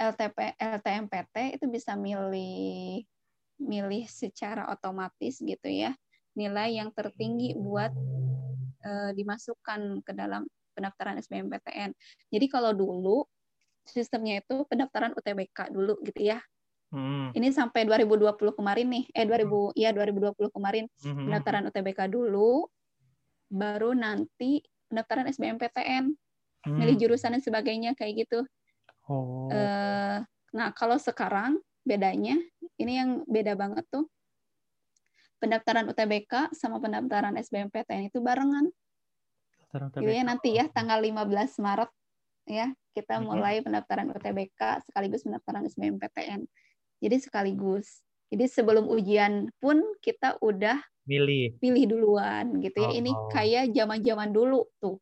LTP 0.00 0.56
LTMPT 0.56 1.60
itu 1.60 1.66
bisa 1.68 1.92
milih 1.92 3.04
milih 3.60 4.08
secara 4.08 4.66
otomatis 4.72 5.38
gitu 5.38 5.68
ya 5.68 5.92
nilai 6.34 6.78
yang 6.78 6.94
tertinggi 6.94 7.58
buat 7.58 7.92
uh, 8.86 9.10
dimasukkan 9.14 10.02
ke 10.06 10.12
dalam 10.14 10.46
pendaftaran 10.74 11.18
SBMPTN. 11.18 11.90
Jadi 12.30 12.46
kalau 12.46 12.72
dulu 12.72 13.26
sistemnya 13.84 14.40
itu 14.40 14.62
pendaftaran 14.70 15.12
UTBK 15.18 15.74
dulu 15.74 15.98
gitu 16.06 16.30
ya. 16.30 16.38
Hmm. 16.90 17.30
Ini 17.34 17.54
sampai 17.54 17.86
2020 17.86 18.34
kemarin 18.58 18.86
nih, 18.90 19.04
eh 19.14 19.26
2000 19.26 19.46
hmm. 19.46 19.78
ya 19.78 19.90
2020 19.94 20.50
kemarin 20.50 20.84
hmm. 20.90 21.26
pendaftaran 21.30 21.64
UTBK 21.70 22.00
dulu, 22.10 22.66
baru 23.46 23.94
nanti 23.94 24.62
pendaftaran 24.90 25.30
SBMPTN, 25.30 26.10
hmm. 26.66 26.74
milih 26.74 26.96
jurusan 26.98 27.38
dan 27.38 27.42
sebagainya 27.42 27.94
kayak 27.94 28.26
gitu. 28.26 28.42
Oh. 29.06 29.46
Uh, 29.50 30.22
nah 30.50 30.74
kalau 30.74 30.98
sekarang 30.98 31.62
bedanya, 31.86 32.38
ini 32.80 32.92
yang 32.96 33.10
beda 33.28 33.54
banget 33.54 33.84
tuh. 33.92 34.08
pendaftaran 35.40 35.88
UTBK 35.88 36.52
sama 36.52 36.84
pendaftaran 36.84 37.32
SBMPTN 37.40 38.12
itu 38.12 38.20
barengan. 38.20 38.68
Jadi 39.72 40.20
ya 40.20 40.20
nanti 40.20 40.52
ya 40.52 40.68
tanggal 40.68 41.00
15 41.00 41.64
Maret 41.64 41.88
ya 42.44 42.68
kita 42.92 43.24
mulai 43.24 43.64
pendaftaran 43.64 44.12
UTBK 44.12 44.84
sekaligus 44.84 45.24
pendaftaran 45.24 45.64
SBMPTN. 45.64 46.44
Jadi 47.00 47.16
sekaligus. 47.24 48.04
Jadi 48.28 48.52
sebelum 48.52 48.84
ujian 48.84 49.48
pun 49.56 49.80
kita 50.04 50.36
udah 50.44 50.76
milih 51.08 51.56
pilih 51.56 51.84
duluan 51.88 52.60
gitu 52.60 52.84
ya. 52.84 52.90
Oh, 52.92 52.94
Ini 52.94 53.10
kayak 53.32 53.64
zaman-zaman 53.72 54.30
dulu 54.30 54.68
tuh. 54.76 55.00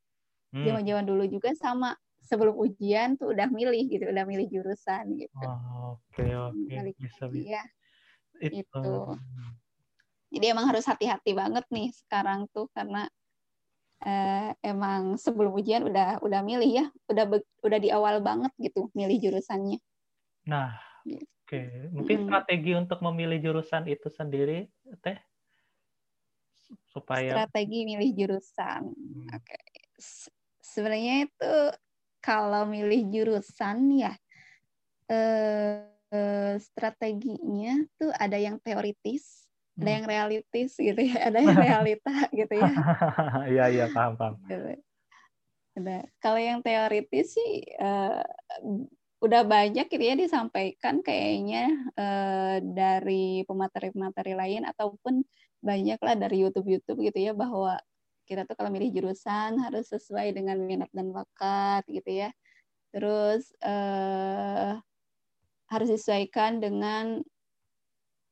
Hmm. 0.55 0.65
Zaman-zaman 0.65 1.05
hmm. 1.05 1.11
dulu 1.11 1.25
juga 1.27 1.51
sama 1.59 1.99
sebelum 2.29 2.55
ujian 2.61 3.17
tuh 3.17 3.33
udah 3.33 3.49
milih 3.49 3.89
gitu, 3.89 4.05
udah 4.05 4.25
milih 4.29 4.47
jurusan 4.53 5.17
gitu. 5.17 5.47
Oh, 5.49 5.97
oke 5.97 6.13
okay, 6.13 6.31
oke. 6.37 6.69
Okay. 6.69 6.93
Bisa 7.01 7.25
bisa. 7.33 7.49
Ya, 7.49 7.65
itu. 8.45 8.61
itu. 8.61 8.93
Jadi 10.29 10.45
emang 10.45 10.69
harus 10.69 10.85
hati-hati 10.85 11.33
banget 11.33 11.65
nih 11.73 11.89
sekarang 12.05 12.45
tuh 12.53 12.69
karena 12.77 13.09
eh, 14.05 14.53
emang 14.61 15.17
sebelum 15.17 15.57
ujian 15.57 15.89
udah 15.89 16.21
udah 16.21 16.41
milih 16.45 16.85
ya, 16.85 16.87
udah 17.09 17.25
udah 17.65 17.79
di 17.81 17.89
awal 17.89 18.21
banget 18.21 18.53
gitu 18.61 18.93
milih 18.93 19.17
jurusannya. 19.19 19.81
Nah, 20.45 20.77
gitu. 21.09 21.25
oke, 21.25 21.49
okay. 21.49 21.89
mungkin 21.91 22.17
hmm. 22.21 22.27
strategi 22.29 22.73
untuk 22.77 22.99
memilih 23.01 23.41
jurusan 23.41 23.89
itu 23.89 24.09
sendiri, 24.13 24.69
teh, 25.01 25.17
supaya 26.93 27.33
strategi 27.33 27.89
milih 27.89 28.11
jurusan. 28.13 28.83
Hmm. 28.93 29.27
Oke, 29.33 29.49
okay. 29.49 29.65
sebenarnya 30.61 31.29
itu 31.29 31.53
kalau 32.19 32.67
milih 32.67 33.09
jurusan 33.11 33.93
ya 33.95 34.13
eh, 35.09 35.87
eh, 36.13 36.55
strateginya 36.59 37.85
tuh 37.97 38.11
ada 38.15 38.37
yang 38.37 38.59
teoritis 38.61 39.49
ada 39.79 39.87
hmm. 39.87 39.97
yang 40.03 40.07
realistis 40.11 40.71
gitu 40.75 40.99
ya, 40.99 41.31
ada 41.31 41.39
yang 41.39 41.55
realita 41.71 42.15
gitu 42.35 42.55
ya. 42.59 42.73
Iya 43.55 43.65
iya 43.71 43.87
paham 43.95 44.19
paham. 44.19 44.35
Gitu. 44.51 44.83
Ada. 45.79 45.97
Kalau 46.19 46.41
yang 46.43 46.59
teoritis 46.67 47.39
sih 47.39 47.63
uh, 47.79 48.27
udah 49.23 49.43
banyak 49.47 49.87
gitu 49.87 50.03
ya 50.03 50.19
disampaikan 50.19 50.99
kayaknya 51.03 51.71
uh, 51.95 52.59
dari 52.59 53.47
pemateri-pemateri 53.47 54.35
lain 54.35 54.63
ataupun 54.67 55.23
banyak 55.63 55.99
lah 55.99 56.15
dari 56.15 56.43
YouTube-YouTube 56.43 57.03
gitu 57.11 57.19
ya 57.31 57.33
bahwa 57.35 57.79
kita 58.29 58.45
tuh 58.45 58.55
kalau 58.55 58.69
milih 58.69 58.93
jurusan 58.93 59.57
harus 59.65 59.89
sesuai 59.89 60.37
dengan 60.37 60.61
minat 60.61 60.93
dan 60.93 61.11
bakat 61.11 61.83
gitu 61.89 62.29
ya. 62.29 62.31
Terus 62.93 63.49
uh, 63.65 64.77
harus 65.69 65.89
disesuaikan 65.89 66.61
dengan 66.61 67.25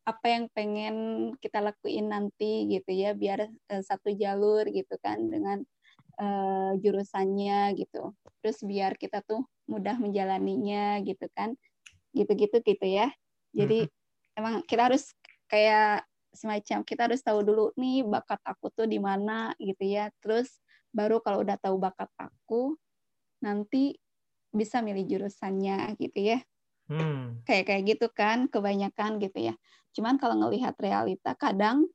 apa 0.06 0.26
yang 0.30 0.46
pengen 0.54 0.96
kita 1.42 1.58
lakuin 1.58 2.06
nanti 2.14 2.70
gitu 2.70 2.94
ya 2.94 3.10
biar 3.10 3.50
uh, 3.50 3.82
satu 3.82 4.14
jalur 4.14 4.62
gitu 4.70 4.94
kan 5.02 5.18
dengan 5.26 5.66
uh, 6.22 6.78
jurusannya 6.78 7.74
gitu 7.74 8.14
terus 8.38 8.62
biar 8.62 8.94
kita 8.94 9.26
tuh 9.26 9.42
mudah 9.66 9.98
menjalaninya 9.98 11.02
gitu 11.02 11.26
kan 11.34 11.58
gitu-gitu 12.14 12.62
gitu 12.62 12.86
ya 12.86 13.10
jadi 13.50 13.90
hmm. 13.90 14.38
emang 14.38 14.54
kita 14.70 14.94
harus 14.94 15.10
kayak 15.50 16.06
semacam 16.36 16.84
kita 16.84 17.08
harus 17.08 17.24
tahu 17.24 17.40
dulu 17.42 17.72
nih 17.74 18.04
bakat 18.04 18.38
aku 18.44 18.68
tuh 18.70 18.86
di 18.86 19.00
mana 19.00 19.56
gitu 19.56 19.82
ya 19.82 20.12
terus 20.20 20.60
baru 20.92 21.20
kalau 21.24 21.42
udah 21.42 21.56
tahu 21.56 21.80
bakat 21.80 22.08
aku 22.20 22.76
nanti 23.40 23.96
bisa 24.52 24.80
milih 24.80 25.04
jurusannya 25.04 25.96
gitu 26.00 26.36
ya 26.36 26.38
hmm. 26.88 27.44
kayak 27.44 27.64
kayak 27.68 27.82
gitu 27.96 28.06
kan 28.12 28.48
kebanyakan 28.48 29.20
gitu 29.20 29.52
ya 29.52 29.54
cuman 29.92 30.16
kalau 30.16 30.36
ngelihat 30.40 30.76
realita 30.80 31.36
kadang 31.36 31.88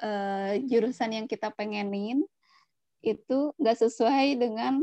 uh, 0.00 0.52
jurusan 0.68 1.12
yang 1.22 1.26
kita 1.28 1.52
pengenin 1.52 2.24
itu 3.02 3.38
nggak 3.58 3.78
sesuai 3.80 4.38
dengan 4.38 4.78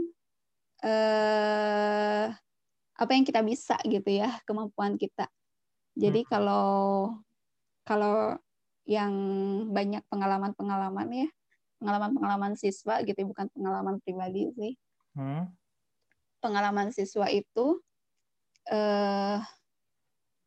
uh, 0.83 2.27
apa 2.99 3.11
yang 3.15 3.23
kita 3.23 3.39
bisa 3.45 3.79
gitu 3.87 4.09
ya 4.09 4.41
kemampuan 4.43 4.99
kita 4.99 5.29
jadi 5.95 6.21
hmm. 6.25 6.29
kalau 6.29 6.67
kalau 7.87 8.37
yang 8.89 9.13
banyak 9.69 10.01
pengalaman-pengalaman 10.09 11.09
ya. 11.13 11.29
Pengalaman-pengalaman 11.77 12.57
siswa 12.57 13.05
gitu 13.05 13.21
bukan 13.29 13.45
pengalaman 13.53 14.01
pribadi 14.01 14.49
sih. 14.57 14.73
Hmm. 15.17 15.49
pengalaman 16.39 16.95
siswa 16.95 17.27
itu 17.27 17.81
uh, 18.71 19.37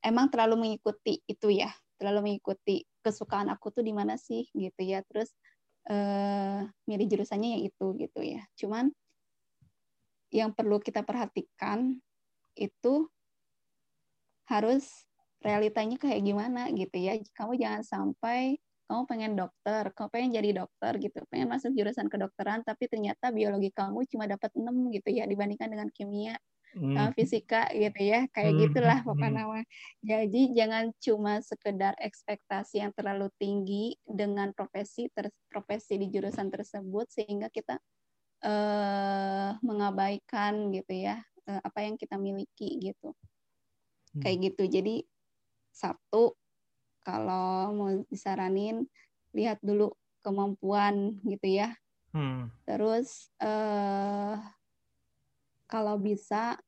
emang 0.00 0.26
terlalu 0.32 0.66
mengikuti 0.66 1.20
itu 1.28 1.52
ya. 1.52 1.70
Terlalu 2.00 2.32
mengikuti 2.34 2.82
kesukaan 3.04 3.52
aku 3.52 3.70
tuh 3.70 3.84
di 3.84 3.92
mana 3.94 4.16
sih 4.16 4.48
gitu 4.56 4.80
ya. 4.82 5.04
Terus 5.06 5.30
uh, 5.92 6.64
milih 6.88 7.06
jurusannya 7.06 7.58
yang 7.58 7.62
itu 7.68 7.86
gitu 8.00 8.20
ya. 8.24 8.42
Cuman 8.56 8.90
yang 10.32 10.56
perlu 10.56 10.80
kita 10.80 11.04
perhatikan 11.04 12.00
itu 12.56 12.94
harus 14.48 15.04
realitanya 15.42 15.98
kayak 15.98 16.22
gimana 16.22 16.70
gitu 16.72 16.96
ya 16.96 17.18
kamu 17.34 17.58
jangan 17.58 17.82
sampai 17.82 18.56
kamu 18.90 19.08
pengen 19.08 19.32
dokter, 19.40 19.88
kamu 19.96 20.08
pengen 20.12 20.30
jadi 20.36 20.50
dokter 20.52 20.92
gitu, 21.00 21.24
pengen 21.32 21.48
masuk 21.48 21.72
jurusan 21.72 22.12
kedokteran, 22.12 22.60
tapi 22.60 22.92
ternyata 22.92 23.32
biologi 23.32 23.72
kamu 23.72 24.04
cuma 24.04 24.28
dapat 24.28 24.52
6 24.52 24.68
gitu 24.92 25.08
ya 25.08 25.24
dibandingkan 25.24 25.72
dengan 25.72 25.88
kimia 25.88 26.36
hmm. 26.76 27.12
fisika 27.16 27.68
gitu 27.72 28.00
ya 28.00 28.24
kayak 28.32 28.52
hmm. 28.52 28.60
gitulah 28.68 28.98
hmm. 29.00 29.08
pokoknya 29.08 29.44
hmm. 29.44 29.64
jadi 30.04 30.40
jangan 30.56 30.84
cuma 31.00 31.32
sekedar 31.44 31.94
ekspektasi 32.00 32.80
yang 32.80 32.92
terlalu 32.96 33.28
tinggi 33.36 33.96
dengan 34.04 34.52
profesi 34.56 35.08
ter 35.12 35.28
profesi 35.48 36.00
di 36.00 36.08
jurusan 36.08 36.48
tersebut 36.48 37.06
sehingga 37.12 37.52
kita 37.52 37.76
uh, 38.44 39.50
mengabaikan 39.60 40.72
gitu 40.72 40.92
ya 40.92 41.20
uh, 41.48 41.60
apa 41.60 41.84
yang 41.84 42.00
kita 42.00 42.16
miliki 42.16 42.80
gitu 42.80 43.12
hmm. 43.12 44.22
kayak 44.24 44.52
gitu 44.52 44.64
jadi 44.68 45.04
satu 45.72 46.36
kalau 47.02 47.72
mau 47.74 47.90
disaranin 48.06 48.86
lihat 49.34 49.58
dulu 49.64 49.90
kemampuan 50.22 51.18
gitu 51.26 51.48
ya 51.58 51.74
hmm. 52.14 52.52
terus 52.68 53.32
uh, 53.42 54.38
kalau 55.66 55.96
bisa 55.96 56.60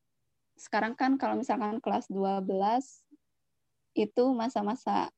sekarang 0.55 0.97
kan 0.97 1.19
kalau 1.19 1.37
misalkan 1.37 1.77
kelas 1.83 2.09
12 2.09 2.41
itu 3.95 4.23
masa-masa 4.35 5.13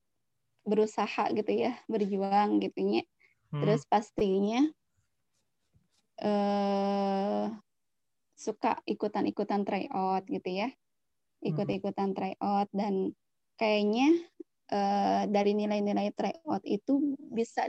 berusaha 0.68 1.32
gitu 1.32 1.52
ya, 1.56 1.80
berjuang 1.88 2.60
gitu 2.60 3.00
ya. 3.00 3.04
Hmm. 3.56 3.64
Terus 3.64 3.88
pastinya 3.88 4.68
eh 6.18 7.48
suka 8.38 8.82
ikutan-ikutan 8.86 9.64
tryout 9.64 10.28
gitu 10.28 10.50
ya. 10.52 10.70
Ikut-ikutan 11.42 12.12
tryout 12.12 12.70
dan 12.74 13.16
kayaknya 13.58 14.10
eh, 14.72 15.24
dari 15.28 15.52
nilai-nilai 15.58 16.14
tryout 16.14 16.64
itu 16.64 17.18
bisa 17.18 17.66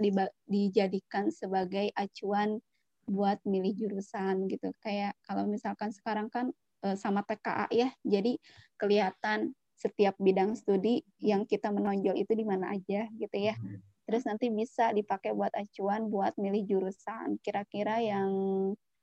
dijadikan 0.46 1.33
sebagai 1.33 1.90
acuan 1.96 2.61
buat 3.09 3.40
milih 3.48 3.72
jurusan 3.74 4.46
gitu. 4.53 4.70
Kayak 4.85 5.16
kalau 5.24 5.48
misalkan 5.48 5.90
sekarang 5.90 6.29
kan 6.29 6.53
uh, 6.85 6.94
sama 6.94 7.24
TKA 7.24 7.66
ya, 7.72 7.88
jadi 8.05 8.37
kelihatan 8.77 9.57
setiap 9.79 10.14
bidang 10.20 10.55
studi 10.59 11.01
yang 11.22 11.48
kita 11.48 11.72
menonjol 11.72 12.14
itu 12.14 12.33
di 12.37 12.44
mana 12.44 12.77
aja 12.77 13.09
gitu 13.16 13.37
ya. 13.37 13.57
Hmm. 13.57 13.81
Terus 14.05 14.22
nanti 14.29 14.53
bisa 14.53 14.92
dipakai 14.92 15.33
buat 15.33 15.53
acuan 15.57 16.12
buat 16.12 16.37
milih 16.37 16.68
jurusan 16.68 17.40
kira-kira 17.40 18.01
yang 18.01 18.31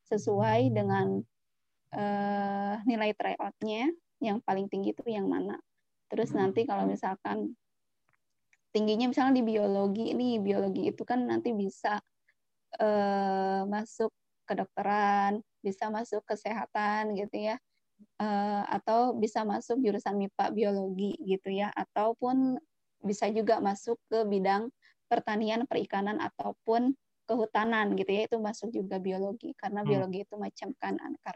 sesuai 0.05 0.69
dengan 0.69 1.21
uh, 1.95 2.75
nilai 2.85 3.13
tryoutnya 3.17 3.89
yang 4.21 4.37
paling 4.45 4.69
tinggi 4.69 4.93
itu 4.93 5.01
yang 5.09 5.25
mana. 5.25 5.57
Terus 6.09 6.29
hmm. 6.31 6.37
nanti 6.37 6.61
kalau 6.69 6.85
misalkan 6.85 7.53
tingginya 8.75 9.07
misalnya 9.07 9.39
di 9.39 9.43
biologi 9.47 10.11
ini 10.11 10.35
biologi 10.43 10.91
itu 10.91 11.01
kan 11.07 11.23
nanti 11.23 11.55
bisa 11.55 11.97
uh, 12.83 13.61
masuk 13.65 14.11
kedokteran, 14.45 15.41
bisa 15.63 15.89
masuk 15.89 16.21
kesehatan 16.27 17.17
gitu 17.17 17.49
ya, 17.49 17.55
uh, 18.21 18.63
atau 18.69 19.17
bisa 19.17 19.41
masuk 19.47 19.81
jurusan 19.81 20.19
MIPA 20.19 20.45
biologi 20.53 21.17
gitu 21.23 21.49
ya, 21.49 21.73
ataupun 21.73 22.59
bisa 23.01 23.31
juga 23.33 23.57
masuk 23.63 23.97
ke 24.11 24.27
bidang 24.27 24.69
pertanian, 25.09 25.65
perikanan 25.65 26.21
ataupun 26.21 26.93
kehutanan 27.25 27.97
gitu 27.97 28.11
ya, 28.11 28.29
itu 28.29 28.37
masuk 28.37 28.69
juga 28.69 29.01
biologi 29.01 29.57
karena 29.57 29.81
hmm. 29.81 29.89
biologi 29.89 30.19
itu 30.21 30.35
macam 30.37 30.69
kan 30.77 30.93
aneka 31.01 31.31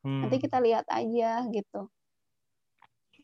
Hmm. 0.00 0.24
Nanti 0.24 0.40
kita 0.40 0.58
lihat 0.64 0.88
aja 0.88 1.44
gitu. 1.52 1.92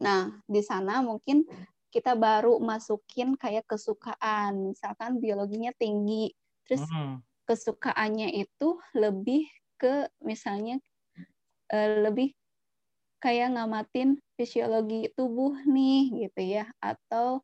Nah, 0.00 0.32
di 0.44 0.60
sana 0.60 1.00
mungkin 1.00 1.44
kita 1.90 2.12
baru 2.12 2.60
masukin 2.60 3.38
kayak 3.40 3.64
kesukaan, 3.64 4.72
misalkan 4.74 5.16
biologinya 5.16 5.72
tinggi, 5.80 6.34
terus 6.68 6.84
hmm. 6.92 7.24
kesukaannya 7.48 8.36
itu 8.36 8.76
lebih 8.92 9.48
ke 9.80 10.08
misalnya 10.20 10.76
uh, 11.72 12.04
lebih 12.04 12.36
kayak 13.20 13.56
ngamatin 13.56 14.20
fisiologi 14.36 15.08
tubuh 15.16 15.56
nih 15.64 16.28
gitu 16.28 16.60
ya. 16.60 16.68
Atau 16.84 17.40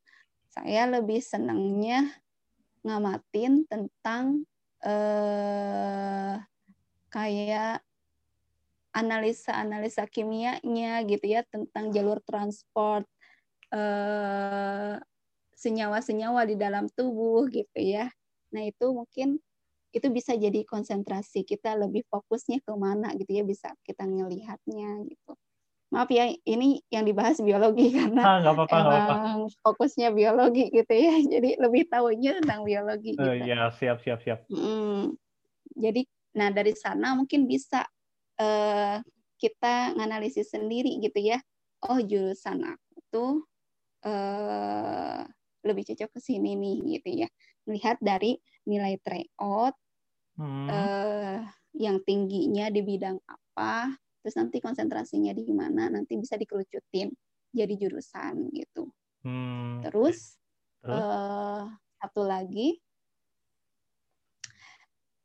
saya 0.53 0.85
lebih 0.85 1.25
senangnya 1.25 2.13
ngamatin 2.85 3.65
tentang 3.71 4.45
eh, 4.85 6.35
kayak 7.09 7.81
analisa-analisa 8.93 10.05
kimianya 10.09 11.03
gitu 11.09 11.25
ya 11.25 11.43
tentang 11.49 11.89
jalur 11.93 12.21
transport 12.25 13.09
eh, 13.73 14.97
senyawa-senyawa 15.57 16.45
di 16.45 16.57
dalam 16.61 16.91
tubuh 16.93 17.49
gitu 17.49 17.79
ya. 17.81 18.13
Nah 18.53 18.63
itu 18.69 18.87
mungkin 18.93 19.41
itu 19.93 20.09
bisa 20.09 20.33
jadi 20.33 20.65
konsentrasi 20.65 21.45
kita 21.45 21.77
lebih 21.77 22.09
fokusnya 22.09 22.65
ke 22.65 22.73
mana 22.73 23.13
gitu 23.17 23.29
ya 23.29 23.45
bisa 23.45 23.73
kita 23.85 24.09
ngelihatnya 24.09 25.05
gitu. 25.09 25.33
Maaf 25.93 26.09
ya 26.09 26.33
ini 26.49 26.81
yang 26.89 27.05
dibahas 27.05 27.37
biologi 27.45 27.93
karena 27.97 28.23
ah, 28.25 28.37
gak 28.41 28.55
apa 28.57 28.63
-apa, 28.65 28.77
emang 28.81 28.97
apa 28.97 29.15
-apa. 29.15 29.61
fokusnya 29.61 30.09
biologi 30.17 30.73
gitu 30.73 30.93
ya 30.93 31.15
jadi 31.39 31.51
lebih 31.61 31.93
tahunya 31.93 32.41
tentang 32.41 32.65
biologi. 32.65 33.13
Oh, 33.21 33.29
gitu. 33.29 33.45
Uh, 33.45 33.49
ya 33.49 33.69
siap 33.77 34.01
siap 34.01 34.19
siap. 34.25 34.49
Hmm, 34.49 35.13
jadi 35.77 36.03
nah 36.33 36.49
dari 36.49 36.73
sana 36.73 37.13
mungkin 37.13 37.45
bisa 37.45 37.85
uh, 38.43 38.99
kita 39.39 39.95
nganalisis 39.95 40.51
sendiri 40.51 40.99
gitu 40.99 41.23
ya. 41.23 41.39
Oh 41.87 41.99
jurusan 42.03 42.67
aku 42.67 42.97
tuh 43.11 43.33
uh, 44.07 45.23
lebih 45.63 45.83
cocok 45.87 46.11
ke 46.19 46.21
sini 46.21 46.59
nih 46.59 46.99
gitu 46.99 47.27
ya. 47.27 47.29
Melihat 47.71 47.99
dari 48.03 48.39
nilai 48.67 48.99
tryout 49.03 49.75
hmm. 50.39 50.67
uh, 50.67 51.39
yang 51.79 52.03
tingginya 52.03 52.71
di 52.71 52.83
bidang 52.83 53.19
apa, 53.27 53.95
terus 54.23 54.35
nanti 54.39 54.59
konsentrasinya 54.59 55.31
di 55.35 55.47
mana, 55.51 55.91
nanti 55.91 56.19
bisa 56.19 56.35
dikerucutin 56.35 57.11
jadi 57.55 57.75
jurusan 57.79 58.51
gitu. 58.51 58.91
Hmm. 59.23 59.83
Terus? 59.87 60.39
Uh, 60.83 61.71
satu 62.03 62.27
lagi, 62.27 62.83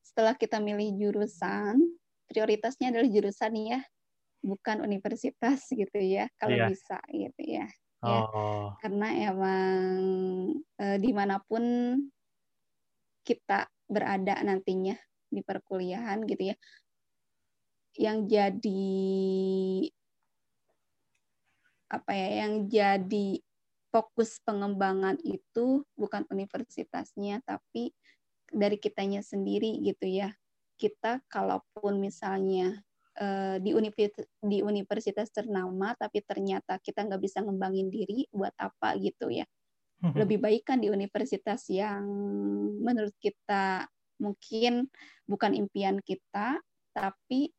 setelah 0.05 0.37
kita 0.37 0.61
milih 0.61 0.93
jurusan, 1.01 1.81
prioritasnya 2.27 2.91
adalah 2.91 3.09
jurusan 3.09 3.53
ya, 3.55 3.79
bukan 4.43 4.83
universitas 4.83 5.65
gitu 5.71 5.99
ya, 5.99 6.27
kalau 6.37 6.55
yeah. 6.55 6.69
bisa 6.69 6.99
gitu 7.09 7.43
ya 7.43 7.67
ya 8.05 8.21
oh. 8.29 8.77
karena 8.77 9.33
emang 9.33 9.97
e, 10.77 10.85
di 11.01 11.11
mana 11.13 11.41
pun 11.41 11.63
kita 13.25 13.65
berada 13.89 14.37
nantinya 14.45 14.93
di 15.27 15.41
perkuliahan 15.41 16.23
gitu 16.29 16.53
ya 16.53 16.55
yang 17.97 18.29
jadi 18.29 18.93
apa 21.89 22.11
ya 22.13 22.29
yang 22.45 22.53
jadi 22.69 23.41
fokus 23.89 24.37
pengembangan 24.45 25.17
itu 25.25 25.81
bukan 25.97 26.27
universitasnya 26.29 27.41
tapi 27.47 27.89
dari 28.53 28.77
kitanya 28.77 29.25
sendiri 29.25 29.81
gitu 29.81 30.05
ya 30.05 30.29
kita 30.77 31.19
kalaupun 31.27 31.99
misalnya 31.99 32.87
Eh, 33.17 33.57
di 33.65 33.73
universitas 33.73 34.29
di 34.37 34.61
universitas 34.61 35.33
ternama 35.33 35.97
tapi 35.97 36.21
ternyata 36.21 36.77
kita 36.77 37.01
nggak 37.01 37.17
bisa 37.17 37.41
ngembangin 37.41 37.89
diri 37.89 38.29
buat 38.29 38.53
apa 38.61 38.93
gitu 39.01 39.33
ya 39.33 39.41
mhm. 40.05 40.21
lebih 40.21 40.37
baik 40.37 40.69
kan 40.69 40.77
di 40.77 40.93
universitas 40.93 41.65
yang 41.65 42.05
menurut 42.77 43.17
kita 43.17 43.89
mungkin 44.21 44.85
bukan 45.25 45.57
impian 45.57 45.97
kita 46.05 46.61
tapi 46.93 47.49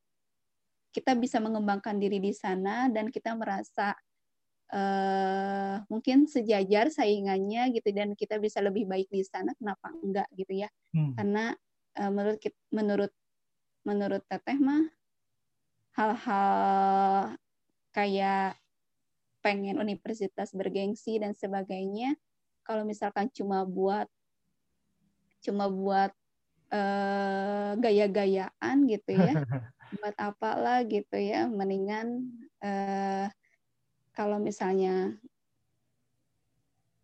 kita 0.94 1.18
bisa 1.18 1.42
mengembangkan 1.42 1.98
diri 1.98 2.22
di 2.22 2.30
sana 2.30 2.86
dan 2.86 3.10
kita 3.10 3.34
merasa 3.34 3.98
uh, 4.70 5.82
mungkin 5.90 6.30
sejajar 6.30 6.94
saingannya 6.94 7.74
gitu 7.74 7.90
dan 7.90 8.14
kita 8.14 8.38
bisa 8.38 8.62
lebih 8.62 8.86
baik 8.86 9.10
di 9.10 9.26
sana 9.26 9.58
kenapa 9.58 9.90
enggak 10.06 10.30
gitu 10.38 10.54
ya 10.54 10.70
hmm. 10.94 11.18
karena 11.18 11.50
menurut 12.06 12.38
menurut 12.70 13.12
menurut 13.82 14.22
teteh 14.30 14.58
mah 14.62 14.86
hal-hal 15.98 17.34
kayak 17.90 18.54
pengen 19.42 19.82
universitas 19.82 20.54
bergengsi 20.54 21.18
dan 21.18 21.34
sebagainya 21.34 22.14
kalau 22.62 22.86
misalkan 22.86 23.26
cuma 23.34 23.66
buat 23.66 24.06
cuma 25.42 25.66
buat 25.66 26.14
uh, 26.70 27.72
gaya-gayaan 27.78 28.76
gitu 28.86 29.10
ya 29.18 29.34
buat 29.98 30.16
apalah 30.20 30.84
gitu 30.84 31.16
ya 31.16 31.48
mendingan 31.48 32.28
uh, 32.60 33.26
kalau 34.12 34.36
misalnya 34.42 35.16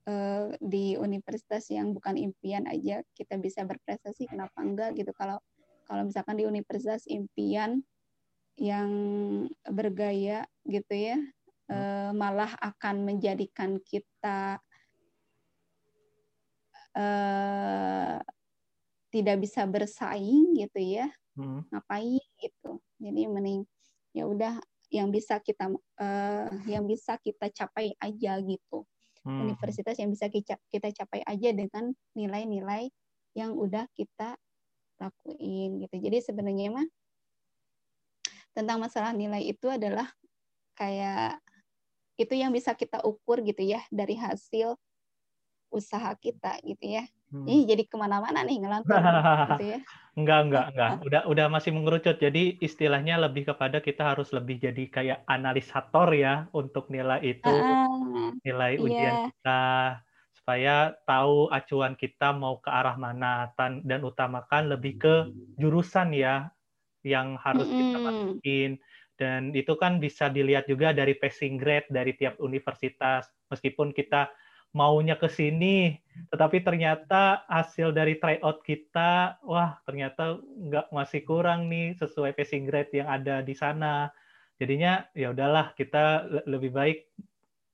uh, 0.09 0.53
di 0.61 0.97
universitas 0.97 1.69
yang 1.73 1.93
bukan 1.93 2.17
impian 2.17 2.65
aja 2.69 3.05
kita 3.17 3.37
bisa 3.41 3.65
berprestasi 3.65 4.29
kenapa 4.29 4.61
enggak 4.61 4.97
gitu? 4.97 5.13
Kalau 5.17 5.41
kalau 5.85 6.09
misalkan 6.09 6.41
di 6.41 6.45
universitas 6.49 7.05
impian 7.09 7.85
yang 8.57 8.91
bergaya 9.67 10.47
gitu 10.63 10.95
ya 10.95 11.19
e, 11.69 11.79
malah 12.15 12.55
akan 12.63 13.05
menjadikan 13.05 13.77
kita 13.83 14.63
e, 16.95 17.07
tidak 19.11 19.37
bisa 19.43 19.67
bersaing 19.67 20.55
gitu 20.59 20.81
ya. 20.81 21.09
Hmm. 21.35 21.67
ngapain 21.67 22.23
gitu? 22.39 22.79
Jadi 23.03 23.27
mending 23.27 23.67
ya 24.15 24.31
udah 24.31 24.55
yang 24.87 25.11
bisa 25.11 25.43
kita 25.43 25.67
e, 25.99 26.09
yang 26.71 26.87
bisa 26.87 27.19
kita 27.19 27.51
capai 27.51 27.91
aja 27.99 28.39
gitu 28.39 28.87
hmm. 29.25 29.41
universitas 29.49 29.97
yang 29.99 30.13
bisa 30.13 30.29
kita 30.71 30.89
capai 30.93 31.21
aja 31.27 31.51
dengan 31.51 31.93
nilai-nilai 32.15 32.89
yang 33.35 33.57
udah 33.57 33.89
kita 33.97 34.39
lakuin 35.01 35.83
gitu 35.83 35.97
jadi 35.99 36.23
sebenarnya 36.23 36.71
mah 36.71 36.87
tentang 38.55 38.79
masalah 38.79 39.11
nilai 39.11 39.43
itu 39.43 39.67
adalah 39.67 40.07
kayak 40.79 41.43
itu 42.15 42.35
yang 42.39 42.55
bisa 42.55 42.79
kita 42.79 43.03
ukur 43.03 43.43
gitu 43.43 43.67
ya 43.67 43.83
dari 43.91 44.15
hasil 44.15 44.79
usaha 45.75 46.15
kita 46.15 46.63
gitu 46.63 46.87
ya. 46.87 47.05
Hmm. 47.35 47.51
Ini 47.51 47.67
jadi 47.67 47.83
ke 47.91 47.97
mana-mana 47.99 48.47
nih 48.47 48.63
ngelantur 48.63 48.95
gitu 49.59 49.67
ya. 49.75 49.79
Enggak, 50.15 50.47
enggak, 50.47 50.67
enggak. 50.71 50.91
Udah, 51.03 51.23
udah 51.27 51.47
masih 51.51 51.75
mengerucut. 51.75 52.23
Jadi 52.23 52.63
istilahnya 52.63 53.19
lebih 53.19 53.51
kepada 53.51 53.83
kita 53.83 54.15
harus 54.15 54.31
lebih 54.31 54.63
jadi 54.63 54.87
kayak 54.87 55.27
analisator 55.27 56.15
ya 56.15 56.47
untuk 56.55 56.87
nilai 56.87 57.19
itu, 57.19 57.51
uh, 57.51 58.31
nilai 58.47 58.79
ujian 58.79 59.11
yeah. 59.11 59.27
kita 59.35 59.63
supaya 60.39 60.95
tahu 61.03 61.51
acuan 61.51 61.99
kita 61.99 62.31
mau 62.31 62.63
ke 62.63 62.71
arah 62.71 62.95
mana 62.95 63.51
dan 63.59 64.07
utamakan 64.07 64.71
lebih 64.71 65.03
ke 65.03 65.15
jurusan 65.59 66.15
ya 66.15 66.47
yang 67.03 67.35
harus 67.43 67.67
mm 67.67 67.75
-hmm. 67.75 67.83
kita 67.83 67.99
masukin 67.99 68.71
dan 69.19 69.51
itu 69.51 69.75
kan 69.79 69.99
bisa 69.99 70.31
dilihat 70.31 70.71
juga 70.71 70.93
dari 70.93 71.19
passing 71.19 71.59
grade 71.59 71.91
dari 71.91 72.15
tiap 72.19 72.39
universitas 72.45 73.25
meskipun 73.51 73.97
kita 73.97 74.31
maunya 74.75 75.15
ke 75.15 75.31
sini 75.31 75.97
tetapi 76.35 76.63
ternyata 76.67 77.47
hasil 77.47 77.95
dari 77.95 78.19
tryout 78.19 78.61
kita 78.67 79.39
wah 79.47 79.79
ternyata 79.87 80.43
nggak 80.43 80.91
masih 80.91 81.23
kurang 81.23 81.71
nih 81.71 81.95
sesuai 81.99 82.35
passing 82.35 82.67
grade 82.67 82.91
yang 82.93 83.07
ada 83.07 83.41
di 83.41 83.55
sana 83.55 84.11
jadinya 84.59 85.07
ya 85.15 85.31
udahlah 85.31 85.73
kita 85.79 86.27
lebih 86.51 86.75
baik 86.75 87.07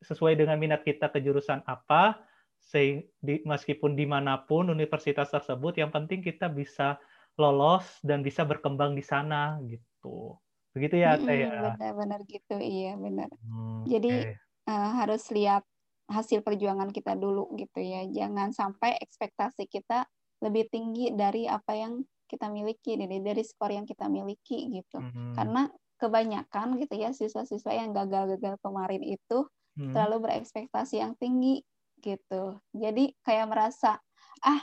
sesuai 0.04 0.36
dengan 0.36 0.56
minat 0.60 0.84
kita 0.84 1.12
ke 1.12 1.20
jurusan 1.20 1.60
apa 1.64 2.20
sehingga 2.60 3.40
meskipun 3.48 3.96
di 3.96 4.04
mana 4.04 4.44
pun 4.44 4.68
universitas 4.68 5.32
tersebut 5.32 5.80
yang 5.80 5.88
penting 5.88 6.20
kita 6.20 6.48
bisa 6.52 7.00
lolos 7.40 7.84
dan 8.04 8.20
bisa 8.20 8.44
berkembang 8.44 8.92
di 8.92 9.04
sana 9.04 9.56
gitu. 9.64 10.36
Begitu 10.76 11.02
ya, 11.02 11.16
Teh 11.18 11.48
ya? 11.48 11.74
Benar-benar 11.74 12.20
gitu, 12.28 12.56
iya 12.60 12.94
benar. 12.94 13.32
Hmm, 13.42 13.88
Jadi 13.88 14.12
okay. 14.12 14.36
uh, 14.68 14.72
eh, 14.76 14.90
harus 15.02 15.22
lihat 15.32 15.64
hasil 16.10 16.42
perjuangan 16.42 16.90
kita 16.90 17.14
dulu 17.14 17.54
gitu 17.56 17.80
ya. 17.80 18.04
Jangan 18.10 18.50
sampai 18.50 18.98
ekspektasi 18.98 19.70
kita 19.70 20.04
lebih 20.42 20.66
tinggi 20.68 21.14
dari 21.14 21.46
apa 21.46 21.72
yang 21.78 22.02
kita 22.26 22.50
miliki, 22.50 22.98
dari 22.98 23.22
dari 23.22 23.42
skor 23.42 23.70
yang 23.70 23.86
kita 23.86 24.10
miliki 24.10 24.70
gitu. 24.70 24.98
Hmm. 24.98 25.34
Karena 25.34 25.70
kebanyakan 26.00 26.80
gitu 26.80 26.94
ya 26.96 27.12
siswa-siswa 27.12 27.72
yang 27.76 27.92
gagal-gagal 27.92 28.56
kemarin 28.64 29.04
itu 29.04 29.46
hmm. 29.76 29.92
terlalu 29.92 30.28
berekspektasi 30.28 31.00
yang 31.00 31.14
tinggi 31.16 31.62
gitu. 32.00 32.58
Jadi 32.72 33.12
kayak 33.22 33.46
merasa 33.52 34.00
ah 34.40 34.60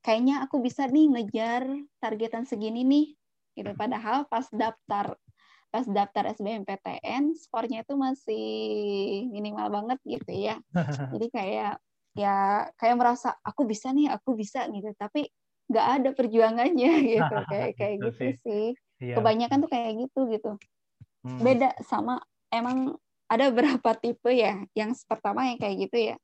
kayaknya 0.00 0.46
aku 0.46 0.62
bisa 0.62 0.86
nih 0.88 1.10
ngejar 1.12 1.66
targetan 1.98 2.46
segini 2.46 2.86
nih 2.86 3.06
gitu 3.56 3.72
padahal 3.74 4.28
pas 4.30 4.46
daftar 4.52 5.18
pas 5.70 5.84
daftar 5.84 6.32
SBMPTN 6.32 7.34
skornya 7.36 7.82
itu 7.82 7.94
masih 7.98 8.46
minimal 9.28 9.68
banget 9.68 9.98
gitu 10.06 10.32
ya. 10.32 10.56
Jadi 11.12 11.26
kayak 11.30 11.82
ya 12.16 12.64
kayak 12.80 12.96
merasa 12.96 13.36
aku 13.44 13.68
bisa 13.68 13.92
nih 13.92 14.08
aku 14.08 14.38
bisa 14.38 14.64
gitu. 14.70 14.92
Tapi 14.96 15.28
nggak 15.66 15.86
ada 16.00 16.10
perjuangannya 16.14 16.92
gitu. 17.18 17.34
Kayak 17.50 17.70
kayak 17.74 17.96
gitu, 18.00 18.24
sih. 18.46 18.66
iya. 19.02 19.14
kebanyakan 19.18 19.66
tuh 19.66 19.70
kayak 19.70 19.92
gitu 20.06 20.20
gitu. 20.30 20.52
Hmm. 21.26 21.42
beda 21.42 21.74
sama 21.82 22.22
emang 22.54 22.94
ada 23.26 23.50
beberapa 23.50 23.90
tipe 23.98 24.30
ya. 24.30 24.62
Yang 24.78 25.02
pertama 25.10 25.50
yang 25.50 25.58
kayak 25.58 25.90
gitu 25.90 26.14
ya. 26.14 26.16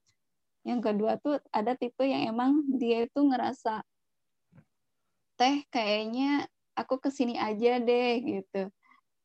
Yang 0.63 0.81
kedua 0.87 1.19
tuh 1.19 1.43
ada 1.51 1.75
tipe 1.75 2.07
yang 2.07 2.31
emang 2.31 2.63
dia 2.79 3.11
itu 3.11 3.19
ngerasa 3.19 3.83
teh 5.35 5.67
kayaknya 5.75 6.47
aku 6.79 7.03
ke 7.03 7.11
sini 7.11 7.35
aja 7.35 7.83
deh 7.83 8.13
gitu 8.23 8.71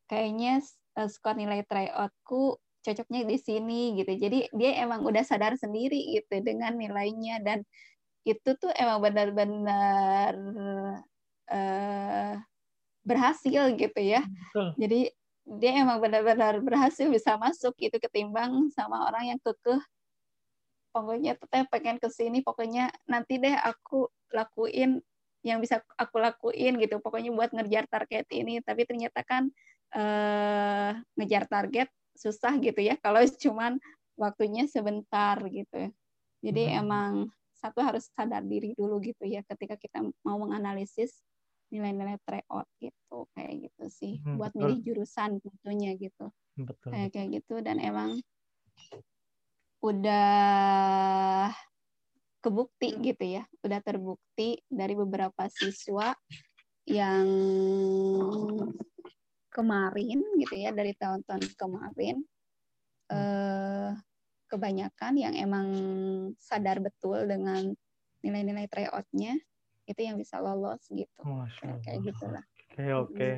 kayaknya 0.08 0.64
uh, 0.98 1.08
skor 1.12 1.36
nilai 1.38 1.62
tryoutku 1.68 2.58
cocoknya 2.88 3.28
di 3.28 3.38
sini 3.38 3.82
gitu. 4.00 4.16
Jadi 4.16 4.48
dia 4.56 4.72
emang 4.82 5.04
udah 5.04 5.24
sadar 5.28 5.60
sendiri 5.60 6.16
gitu 6.16 6.40
dengan 6.40 6.80
nilainya. 6.80 7.44
Dan 7.44 7.68
itu 8.24 8.50
tuh 8.60 8.72
emang 8.76 9.04
benar-benar 9.04 10.32
uh, 11.52 12.34
berhasil 13.04 13.76
gitu 13.76 14.00
ya. 14.00 14.24
Betul. 14.24 14.68
jadi 14.80 15.00
dia 15.48 15.72
emang 15.80 16.04
benar-benar 16.04 16.60
berhasil 16.60 17.08
bisa 17.08 17.40
masuk 17.40 17.72
gitu 17.80 17.96
ketimbang 18.04 18.68
sama 18.76 19.08
orang 19.08 19.36
yang 19.36 19.40
kekeh. 19.40 19.80
Pokoknya 20.92 21.40
teteh 21.40 21.64
pengen 21.72 22.02
ke 22.02 22.10
sini 22.12 22.44
pokoknya 22.44 22.92
nanti 23.08 23.40
deh 23.40 23.54
aku 23.54 24.12
lakuin 24.34 25.00
yang 25.46 25.64
bisa 25.64 25.80
aku 25.96 26.20
lakuin 26.20 26.76
gitu. 26.84 27.00
Pokoknya 27.00 27.32
buat 27.32 27.56
ngejar 27.56 27.88
target 27.88 28.28
ini. 28.36 28.60
Tapi 28.60 28.84
ternyata 28.84 29.24
kan 29.24 29.48
eh, 29.96 30.92
ngejar 31.16 31.46
target 31.48 31.90
susah 32.18 32.58
gitu 32.60 32.82
ya. 32.82 32.98
Kalau 33.00 33.22
cuman 33.44 33.78
waktunya 34.18 34.66
sebentar 34.66 35.38
gitu. 35.48 35.94
Jadi 36.42 36.64
hmm. 36.68 36.80
emang 36.82 37.12
satu 37.58 37.82
harus 37.82 38.10
sadar 38.14 38.46
diri 38.46 38.78
dulu 38.78 39.02
gitu 39.02 39.26
ya 39.26 39.42
ketika 39.46 39.74
kita 39.78 40.06
mau 40.22 40.38
menganalisis 40.38 41.22
nilai-nilai 41.70 42.18
tryout 42.26 42.68
gitu. 42.82 43.30
Kayak 43.38 43.70
gitu 43.70 43.84
sih. 43.94 44.14
Hmm, 44.26 44.42
buat 44.42 44.52
betul. 44.52 44.60
milih 44.66 44.78
jurusan 44.84 45.40
tentunya 45.40 45.94
gitu. 45.96 46.34
Betul, 46.58 46.90
kayak 46.94 47.10
kayak 47.14 47.30
gitu. 47.42 47.56
Dan 47.62 47.78
emang 47.78 48.18
udah 49.86 51.54
kebukti 52.42 52.98
gitu 53.02 53.24
ya. 53.40 53.44
Udah 53.62 53.80
terbukti 53.86 54.62
dari 54.72 54.98
beberapa 54.98 55.46
siswa 55.52 56.18
yang 56.88 57.28
kemarin 59.58 60.22
gitu 60.38 60.54
ya 60.54 60.70
dari 60.70 60.94
tahun-tahun 60.94 61.58
kemarin 61.58 62.22
hmm. 63.10 63.18
eh, 63.18 63.92
kebanyakan 64.48 65.14
yang 65.18 65.34
emang 65.34 65.68
sadar 66.38 66.78
betul 66.78 67.26
dengan 67.26 67.74
nilai-nilai 68.22 68.70
tryoutnya 68.70 69.34
itu 69.88 70.02
yang 70.04 70.20
bisa 70.20 70.38
lolos 70.38 70.84
gitu. 70.92 71.22
Masya 71.24 71.82
kayak 71.82 72.00
gitulah. 72.06 72.44
Oke 72.70 72.86
oke. 72.94 73.30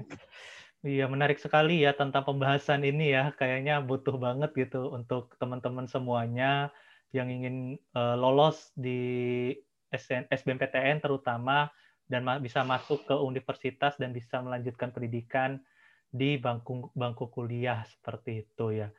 Iya 0.79 1.11
menarik 1.11 1.37
sekali 1.37 1.83
ya 1.83 1.91
tentang 1.93 2.25
pembahasan 2.25 2.83
ini 2.83 3.13
ya. 3.13 3.31
Kayaknya 3.35 3.83
butuh 3.83 4.15
banget 4.17 4.51
gitu 4.57 4.89
untuk 4.91 5.35
teman-teman 5.37 5.85
semuanya 5.85 6.73
yang 7.13 7.29
ingin 7.29 7.77
uh, 7.97 8.17
lolos 8.17 8.73
di 8.77 9.51
SN, 9.93 10.29
SBMPTN 10.29 11.01
terutama 11.01 11.69
dan 12.09 12.25
ma 12.25 12.41
bisa 12.41 12.65
masuk 12.65 13.05
ke 13.05 13.13
universitas 13.13 13.97
dan 14.01 14.13
bisa 14.13 14.41
melanjutkan 14.41 14.89
pendidikan 14.89 15.61
di 16.09 16.41
bangku 16.41 16.89
bangku 16.97 17.29
kuliah 17.29 17.85
seperti 17.85 18.45
itu 18.45 18.85
ya. 18.85 18.89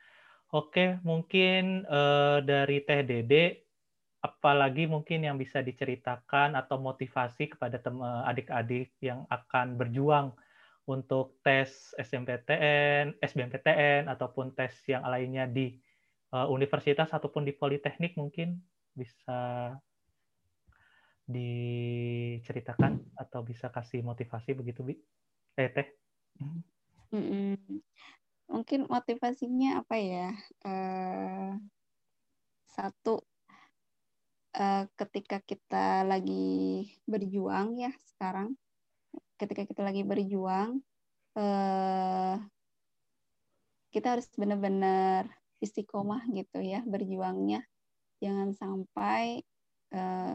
Oke, 0.51 0.99
mungkin 1.07 1.87
uh, 1.87 2.43
dari 2.43 2.83
Teh 2.83 3.07
Dede 3.07 3.71
apalagi 4.21 4.85
mungkin 4.85 5.25
yang 5.25 5.41
bisa 5.41 5.65
diceritakan 5.65 6.53
atau 6.53 6.77
motivasi 6.77 7.57
kepada 7.57 7.81
adik-adik 8.29 8.93
yang 9.01 9.25
akan 9.33 9.81
berjuang 9.81 10.37
untuk 10.85 11.41
tes 11.41 11.95
SMPTN, 11.97 13.17
SBMPTN 13.23 14.11
ataupun 14.11 14.53
tes 14.53 14.75
yang 14.91 15.07
lainnya 15.07 15.47
di 15.49 15.79
uh, 16.35 16.51
universitas 16.51 17.15
ataupun 17.15 17.47
di 17.47 17.55
politeknik 17.55 18.19
mungkin 18.19 18.59
bisa 18.93 19.73
diceritakan 21.31 22.99
atau 23.15 23.41
bisa 23.47 23.71
kasih 23.71 24.03
motivasi 24.03 24.51
begitu 24.53 24.83
bi? 24.83 24.99
Eh 25.55 25.71
teh 25.71 25.87
mm 27.11 27.83
mungkin 28.51 28.91
motivasinya 28.91 29.79
apa 29.87 29.95
ya? 29.95 30.35
Uh, 30.67 31.55
satu 32.75 33.23
uh, 34.59 34.85
ketika 34.99 35.39
kita 35.43 36.03
lagi 36.03 36.91
berjuang 37.07 37.79
ya 37.79 37.95
sekarang 38.11 38.59
ketika 39.39 39.63
kita 39.65 39.83
lagi 39.87 40.03
berjuang 40.03 40.83
uh, 41.39 42.37
kita 43.91 44.07
harus 44.19 44.27
benar-benar 44.39 45.31
istiqomah 45.61 46.27
gitu 46.35 46.63
ya 46.63 46.81
berjuangnya. 46.87 47.67
Jangan 48.23 48.55
sampai 48.55 49.43
uh, 49.95 50.35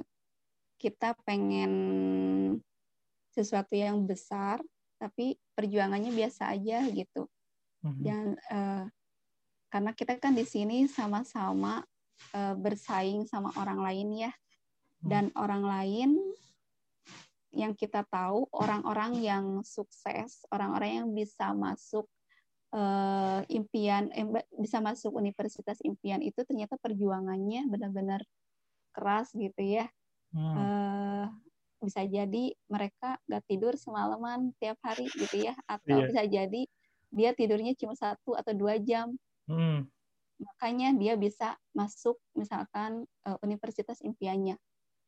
kita 0.80 1.16
pengen 1.24 1.74
sesuatu 3.32 3.76
yang 3.76 4.04
besar 4.04 4.60
tapi 5.06 5.38
perjuangannya 5.54 6.10
biasa 6.10 6.50
aja 6.58 6.82
gitu 6.90 7.30
mm-hmm. 7.86 8.02
jangan 8.02 8.30
uh, 8.50 8.86
karena 9.70 9.92
kita 9.94 10.18
kan 10.18 10.34
di 10.34 10.48
sini 10.48 10.90
sama-sama 10.90 11.86
uh, 12.34 12.56
bersaing 12.58 13.30
sama 13.30 13.54
orang 13.60 13.80
lain 13.84 14.08
ya 14.28 14.32
hmm. 14.32 15.10
dan 15.12 15.26
orang 15.36 15.64
lain 15.68 16.10
yang 17.56 17.72
kita 17.72 18.04
tahu 18.12 18.52
orang-orang 18.52 19.24
yang 19.24 19.46
sukses, 19.64 20.44
orang-orang 20.52 21.04
yang 21.04 21.08
bisa 21.16 21.56
masuk 21.56 22.04
uh, 22.76 23.40
impian, 23.48 24.12
eh, 24.12 24.28
bisa 24.60 24.84
masuk 24.84 25.16
universitas 25.16 25.80
impian 25.88 26.20
itu 26.20 26.44
ternyata 26.44 26.76
perjuangannya 26.76 27.72
benar-benar 27.72 28.22
keras 28.92 29.32
gitu 29.32 29.64
ya. 29.64 29.88
Hmm. 30.36 30.56
Uh, 30.56 31.26
bisa 31.86 32.02
jadi 32.04 32.52
mereka 32.68 33.22
gak 33.30 33.46
tidur 33.46 33.78
semalaman 33.78 34.52
tiap 34.58 34.82
hari 34.82 35.06
gitu 35.14 35.46
ya, 35.46 35.54
atau 35.70 36.02
yeah. 36.02 36.08
bisa 36.10 36.22
jadi 36.26 36.62
dia 37.14 37.32
tidurnya 37.38 37.78
cuma 37.78 37.94
satu 37.94 38.34
atau 38.34 38.52
dua 38.58 38.82
jam. 38.82 39.14
Hmm 39.46 39.88
makanya 40.40 40.92
dia 40.96 41.14
bisa 41.16 41.56
masuk 41.72 42.20
misalkan 42.36 43.08
uh, 43.28 43.38
universitas 43.44 44.04
impiannya 44.04 44.60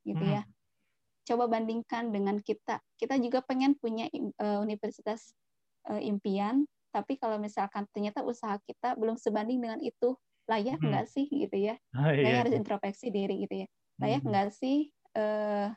gitu 0.07 0.23
hmm. 0.23 0.35
ya 0.39 0.41
coba 1.27 1.51
bandingkan 1.51 2.15
dengan 2.15 2.39
kita 2.39 2.79
kita 2.95 3.19
juga 3.19 3.43
pengen 3.43 3.75
punya 3.75 4.07
uh, 4.39 4.63
universitas 4.63 5.35
uh, 5.91 5.99
impian 5.99 6.63
tapi 6.95 7.19
kalau 7.19 7.35
misalkan 7.35 7.83
ternyata 7.91 8.23
usaha 8.23 8.55
kita 8.63 8.95
belum 8.95 9.19
sebanding 9.19 9.59
dengan 9.59 9.83
itu 9.83 10.15
layak 10.47 10.79
hmm. 10.79 10.87
nggak 10.87 11.05
sih 11.11 11.27
gitu 11.27 11.57
ya 11.59 11.75
oh, 11.99 12.07
iya. 12.07 12.47
harus 12.47 12.55
introspeksi 12.55 13.11
diri 13.11 13.43
gitu 13.43 13.67
ya 13.67 13.67
layak 13.99 14.23
hmm. 14.23 14.29
nggak 14.31 14.49
sih 14.55 14.87
uh, 15.19 15.67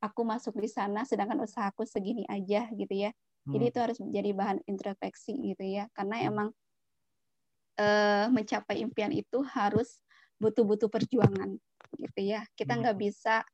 aku 0.00 0.20
masuk 0.24 0.56
di 0.58 0.68
sana 0.68 1.04
sedangkan 1.04 1.44
usahaku 1.44 1.84
segini 1.84 2.24
aja 2.26 2.66
gitu 2.72 2.92
ya 2.92 3.10
hmm. 3.12 3.52
jadi 3.54 3.64
itu 3.68 3.78
harus 3.78 3.98
menjadi 4.00 4.30
bahan 4.32 4.58
introspeksi 4.66 5.36
gitu 5.40 5.64
ya 5.64 5.86
karena 5.92 6.16
hmm. 6.24 6.28
emang 6.32 6.48
uh, 7.80 8.26
mencapai 8.28 8.84
impian 8.84 9.12
itu 9.12 9.40
harus 9.44 10.00
butuh-butuh 10.40 10.88
perjuangan 10.88 11.56
gitu 12.00 12.20
ya. 12.20 12.44
Kita 12.56 12.76
hmm. 12.76 12.80
nggak 12.84 12.96
hmm. 12.96 13.04
bisa 13.04 13.44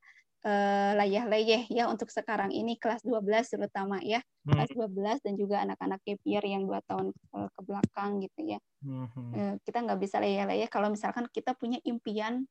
uh, 0.47 0.93
layah-layeh 0.99 1.67
ya 1.71 1.91
untuk 1.91 2.11
sekarang 2.11 2.55
ini 2.55 2.79
kelas 2.79 3.03
12 3.03 3.27
terutama 3.59 3.99
ya. 4.03 4.23
Hmm. 4.47 4.55
Kelas 4.55 4.71
12 4.75 5.25
dan 5.27 5.35
juga 5.35 5.63
anak-anak 5.67 6.01
gap 6.07 6.21
yang 6.47 6.63
dua 6.67 6.81
tahun 6.87 7.11
ke 7.35 7.61
belakang 7.67 8.11
gitu 8.23 8.41
ya. 8.57 8.59
Hmm. 8.83 9.07
Uh, 9.35 9.55
kita 9.67 9.83
nggak 9.83 9.99
bisa 9.99 10.23
layah-layeh 10.23 10.71
kalau 10.71 10.91
misalkan 10.91 11.27
kita 11.31 11.55
punya 11.59 11.83
impian 11.83 12.47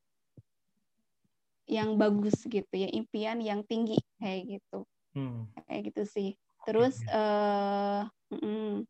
yang 1.66 1.98
bagus 1.98 2.46
gitu 2.46 2.74
ya, 2.74 2.88
impian 2.94 3.42
yang 3.42 3.66
tinggi 3.66 3.98
kayak 4.22 4.58
gitu. 4.58 4.86
Hmm. 5.14 5.50
Kayak 5.66 5.92
gitu 5.92 6.02
sih. 6.06 6.30
Terus 6.66 6.98
uh, 7.10 8.06
mm, 8.30 8.86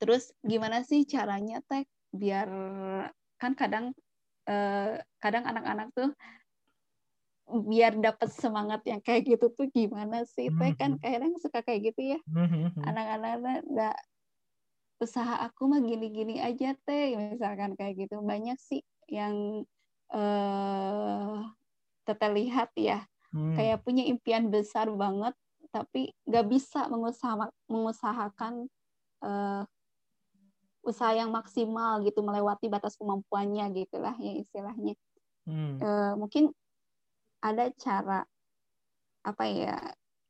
Terus 0.00 0.32
gimana 0.40 0.80
sih 0.80 1.04
caranya 1.04 1.60
teh 1.68 1.84
biar 2.10 2.48
kan 3.36 3.52
kadang 3.52 3.92
eh, 4.48 4.96
kadang 5.20 5.44
anak-anak 5.44 5.92
tuh 5.92 6.10
biar 7.50 7.98
dapat 8.00 8.32
semangat 8.32 8.80
yang 8.88 9.04
kayak 9.04 9.28
gitu 9.28 9.52
tuh 9.52 9.68
gimana 9.68 10.24
sih 10.24 10.48
teh 10.48 10.72
kan 10.74 10.96
mm-hmm. 10.96 11.04
kadang 11.04 11.34
suka 11.36 11.60
kayak 11.60 11.92
gitu 11.92 12.16
ya 12.16 12.18
anak-anak 12.88 13.62
enggak 13.66 13.98
usaha 15.00 15.44
aku 15.44 15.68
mah 15.68 15.80
gini-gini 15.84 16.40
aja 16.40 16.72
teh 16.86 17.16
misalkan 17.16 17.76
kayak 17.76 18.06
gitu 18.06 18.22
banyak 18.24 18.56
sih 18.56 18.80
yang 19.10 19.66
teteh 22.04 22.30
lihat 22.34 22.70
ya 22.74 23.06
hmm. 23.30 23.54
kayak 23.54 23.78
punya 23.86 24.04
impian 24.06 24.50
besar 24.50 24.90
banget 24.90 25.34
tapi 25.70 26.10
nggak 26.26 26.46
bisa 26.50 26.90
mengusaha 26.90 27.46
mengusahakan 27.70 28.66
uh, 29.22 29.62
usaha 30.80 31.12
yang 31.12 31.30
maksimal 31.30 32.00
gitu 32.02 32.24
melewati 32.24 32.66
batas 32.72 32.96
kemampuannya 32.96 33.68
gitulah 33.76 34.16
ya 34.16 34.32
istilahnya 34.40 34.96
hmm. 35.44 35.76
e, 35.76 35.88
mungkin 36.16 36.44
ada 37.44 37.68
cara 37.76 38.24
apa 39.20 39.44
ya 39.44 39.76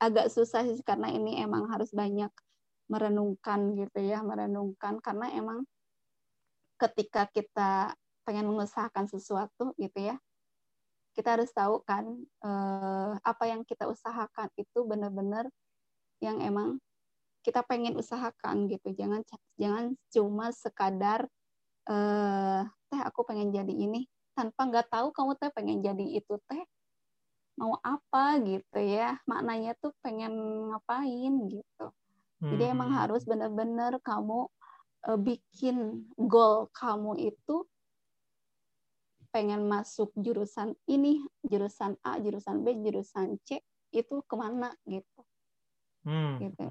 agak 0.02 0.26
susah 0.26 0.66
sih 0.66 0.82
karena 0.82 1.06
ini 1.14 1.38
emang 1.38 1.70
harus 1.70 1.94
banyak 1.94 2.30
merenungkan 2.90 3.78
gitu 3.78 4.02
ya 4.02 4.26
merenungkan 4.26 4.98
karena 4.98 5.30
emang 5.38 5.62
ketika 6.74 7.30
kita 7.30 7.94
pengen 8.30 8.46
mengusahakan 8.46 9.10
sesuatu 9.10 9.74
gitu 9.74 9.98
ya. 9.98 10.14
Kita 11.18 11.34
harus 11.34 11.50
tahu 11.50 11.82
kan 11.82 12.06
uh, 12.46 13.18
apa 13.26 13.50
yang 13.50 13.66
kita 13.66 13.90
usahakan 13.90 14.46
itu 14.54 14.86
benar-benar 14.86 15.50
yang 16.22 16.38
emang 16.38 16.78
kita 17.42 17.66
pengen 17.66 17.98
usahakan 17.98 18.70
gitu. 18.70 18.94
Jangan 18.94 19.26
jangan 19.58 19.98
cuma 20.14 20.54
sekadar 20.54 21.26
uh, 21.90 22.62
teh 22.86 23.02
aku 23.02 23.26
pengen 23.26 23.50
jadi 23.50 23.74
ini 23.74 24.06
tanpa 24.38 24.70
nggak 24.70 24.86
tahu 24.86 25.10
kamu 25.10 25.34
teh 25.34 25.50
pengen 25.50 25.82
jadi 25.82 26.22
itu 26.22 26.38
teh 26.46 26.62
mau 27.58 27.82
apa 27.82 28.38
gitu 28.46 28.78
ya. 28.78 29.18
Maknanya 29.26 29.74
tuh 29.82 29.90
pengen 30.06 30.30
ngapain 30.70 31.34
gitu. 31.50 31.90
Jadi 32.40 32.72
emang 32.72 32.94
hmm. 32.94 32.98
harus 33.04 33.26
benar-benar 33.26 34.00
kamu 34.00 34.48
uh, 35.10 35.18
bikin 35.20 36.08
goal 36.16 36.72
kamu 36.72 37.34
itu 37.34 37.68
pengen 39.30 39.66
masuk 39.70 40.10
jurusan 40.18 40.74
ini 40.90 41.22
jurusan 41.46 41.94
A 42.02 42.18
jurusan 42.18 42.66
B 42.66 42.74
jurusan 42.82 43.38
C 43.46 43.62
itu 43.90 44.22
ke 44.26 44.34
mana 44.34 44.74
gitu 44.86 45.22
hmm. 46.06 46.34
gitu 46.42 46.66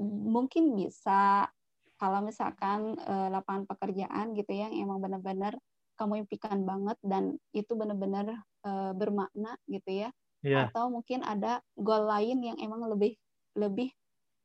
mungkin 0.00 0.74
bisa 0.74 1.48
kalau 1.94 2.20
misalkan 2.24 2.98
uh, 3.06 3.30
lapangan 3.30 3.64
pekerjaan 3.70 4.34
gitu 4.34 4.50
ya 4.50 4.68
yang 4.68 4.90
emang 4.90 4.98
benar-benar 4.98 5.54
kamu 5.94 6.26
impikan 6.26 6.66
banget 6.66 6.98
dan 7.06 7.38
itu 7.54 7.70
benar-benar 7.78 8.42
uh, 8.66 8.90
bermakna 8.92 9.54
gitu 9.70 10.04
ya 10.04 10.08
yeah. 10.42 10.66
atau 10.68 10.90
mungkin 10.90 11.22
ada 11.22 11.62
goal 11.78 12.10
lain 12.10 12.42
yang 12.42 12.58
emang 12.58 12.82
lebih 12.90 13.14
lebih 13.54 13.94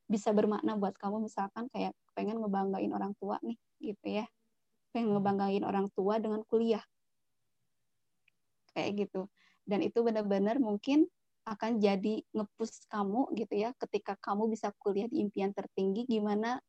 bisa 0.06 0.30
bermakna 0.30 0.78
buat 0.78 0.94
kamu 0.98 1.26
misalkan 1.26 1.66
kayak 1.70 1.94
pengen 2.14 2.38
ngebanggain 2.38 2.90
orang 2.94 3.14
tua 3.18 3.38
nih 3.42 3.58
gitu 3.82 4.22
ya 4.22 4.26
pengen 4.90 5.14
ngebanggain 5.16 5.64
orang 5.66 5.88
tua 5.94 6.18
dengan 6.18 6.42
kuliah. 6.46 6.82
Kayak 8.74 9.06
gitu. 9.06 9.26
Dan 9.66 9.86
itu 9.86 9.98
benar-benar 10.02 10.58
mungkin 10.58 11.06
akan 11.46 11.80
jadi 11.80 12.22
ngepus 12.36 12.86
kamu 12.86 13.32
gitu 13.34 13.54
ya 13.56 13.72
ketika 13.80 14.14
kamu 14.20 14.52
bisa 14.52 14.70
kuliah 14.76 15.08
di 15.08 15.24
impian 15.24 15.50
tertinggi 15.56 16.04
gimana 16.04 16.60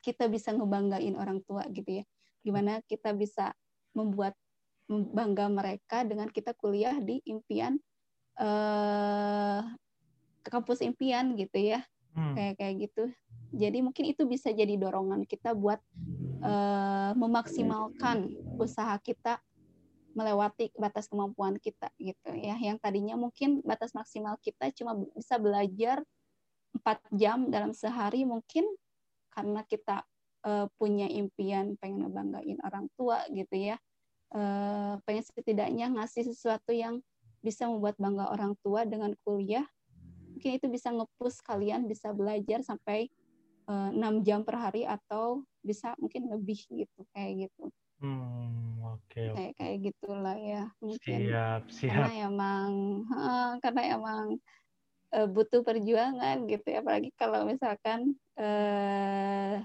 kita 0.00 0.26
bisa 0.26 0.50
ngebanggain 0.56 1.14
orang 1.14 1.44
tua 1.44 1.64
gitu 1.70 2.02
ya. 2.02 2.04
Gimana 2.44 2.80
kita 2.84 3.12
bisa 3.16 3.54
membuat 3.96 4.36
bangga 4.88 5.48
mereka 5.48 6.04
dengan 6.04 6.28
kita 6.28 6.52
kuliah 6.52 6.96
di 7.00 7.20
impian 7.24 7.80
eh, 8.36 9.62
kampus 10.44 10.84
impian 10.84 11.36
gitu 11.38 11.56
ya. 11.60 11.80
Hmm. 12.14 12.30
kayak 12.38 12.54
kayak 12.62 12.74
gitu 12.78 13.04
jadi 13.54 13.78
mungkin 13.80 14.10
itu 14.10 14.26
bisa 14.26 14.50
jadi 14.50 14.74
dorongan 14.74 15.24
kita 15.24 15.54
buat 15.54 15.78
eh, 16.42 17.12
memaksimalkan 17.14 18.34
usaha 18.58 18.98
kita 19.00 19.38
melewati 20.14 20.70
batas 20.78 21.10
kemampuan 21.10 21.58
kita 21.58 21.90
gitu 21.98 22.30
ya. 22.38 22.54
Yang 22.54 22.78
tadinya 22.82 23.18
mungkin 23.18 23.60
batas 23.66 23.92
maksimal 23.92 24.38
kita 24.38 24.70
cuma 24.70 24.94
bisa 24.94 25.36
belajar 25.42 26.06
empat 26.74 26.98
jam 27.14 27.50
dalam 27.50 27.74
sehari 27.74 28.26
mungkin 28.26 28.66
karena 29.30 29.62
kita 29.66 30.06
uh, 30.46 30.66
punya 30.78 31.06
impian 31.10 31.78
pengen 31.78 32.06
ngebanggain 32.06 32.58
orang 32.62 32.86
tua 32.98 33.22
gitu 33.30 33.54
ya 33.54 33.76
uh, 34.34 34.98
pengen 35.06 35.24
setidaknya 35.26 35.86
ngasih 35.94 36.26
sesuatu 36.26 36.74
yang 36.74 36.98
bisa 37.42 37.70
membuat 37.70 37.94
bangga 37.98 38.30
orang 38.30 38.58
tua 38.62 38.82
dengan 38.86 39.14
kuliah 39.22 39.66
mungkin 40.34 40.50
itu 40.58 40.66
bisa 40.66 40.90
ngepus 40.90 41.42
kalian 41.46 41.86
bisa 41.86 42.10
belajar 42.10 42.62
sampai 42.66 43.10
eh, 43.68 43.90
6 43.92 44.24
jam 44.26 44.40
per 44.44 44.56
hari 44.60 44.84
atau 44.84 45.44
bisa 45.64 45.96
mungkin 45.96 46.28
lebih 46.28 46.60
gitu 46.68 47.00
kayak 47.16 47.48
gitu. 47.48 47.72
Hmm, 48.02 48.84
okay, 48.84 49.32
kayak 49.32 49.52
kayak 49.56 49.76
gitulah 49.80 50.36
ya 50.36 50.68
mungkin. 50.82 51.18
Siap 51.24 51.62
siap. 51.72 51.88
karena 51.88 52.12
emang 52.28 52.68
uh, 53.08 53.52
karena 53.64 53.82
emang 53.96 54.26
uh, 55.14 55.28
butuh 55.30 55.64
perjuangan 55.64 56.44
gitu 56.44 56.66
ya. 56.68 56.84
Apalagi 56.84 57.10
kalau 57.16 57.48
misalkan 57.48 58.12
uh, 58.36 59.62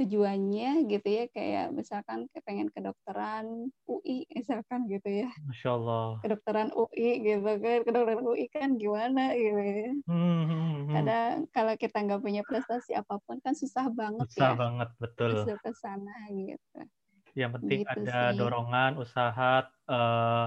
tujuannya 0.00 0.88
gitu 0.88 1.08
ya 1.08 1.24
kayak 1.28 1.76
misalkan 1.76 2.24
pengen 2.48 2.72
kedokteran 2.72 3.68
UI 3.84 4.24
misalkan 4.32 4.88
gitu 4.88 5.26
ya 5.26 5.28
Masya 5.44 5.70
Allah 5.76 6.08
kedokteran 6.24 6.72
UI 6.72 7.20
gitu 7.20 7.50
kan 7.60 7.80
kedokteran 7.84 8.24
UI 8.24 8.46
kan 8.48 8.80
gimana 8.80 9.36
gitu 9.36 9.60
ya 9.60 9.92
hmm, 10.08 10.08
hmm, 10.08 10.44
hmm. 10.48 10.64
hmm. 10.64 10.94
kadang 10.96 11.32
kalau 11.52 11.74
kita 11.76 11.98
nggak 12.00 12.22
punya 12.24 12.42
prestasi 12.48 12.96
apa 12.96 13.20
pun 13.28 13.36
kan 13.44 13.52
susah 13.52 13.92
banget 13.92 14.26
susah 14.32 14.56
ya 14.56 14.58
banget 14.58 14.88
betul 14.96 15.30
masuk 15.36 15.58
ke 15.60 15.70
sana 15.76 16.16
gitu 16.32 16.80
yang 17.36 17.52
penting 17.54 17.84
gitu 17.84 17.92
ada 17.92 18.32
sih. 18.32 18.36
dorongan 18.40 18.92
usaha 18.96 19.68
uh, 19.86 20.46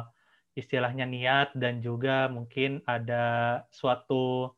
istilahnya 0.54 1.06
niat 1.06 1.50
dan 1.58 1.82
juga 1.82 2.30
mungkin 2.30 2.82
ada 2.86 3.62
suatu 3.74 4.54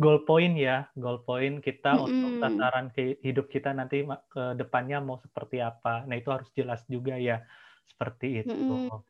goal 0.00 0.24
point 0.24 0.56
ya, 0.56 0.88
goal 0.96 1.20
point 1.28 1.60
kita 1.60 1.92
mm 1.92 1.98
-hmm. 2.00 2.08
untuk 2.08 2.32
sasaran 2.40 2.86
hidup 3.20 3.46
kita 3.52 3.76
nanti 3.76 4.08
ke 4.32 4.56
depannya 4.56 5.04
mau 5.04 5.20
seperti 5.20 5.60
apa. 5.60 6.08
Nah, 6.08 6.16
itu 6.16 6.32
harus 6.32 6.48
jelas 6.56 6.80
juga 6.88 7.20
ya 7.20 7.44
seperti 7.84 8.40
itu. 8.40 8.56
Mm 8.56 8.88
-hmm. 8.88 9.00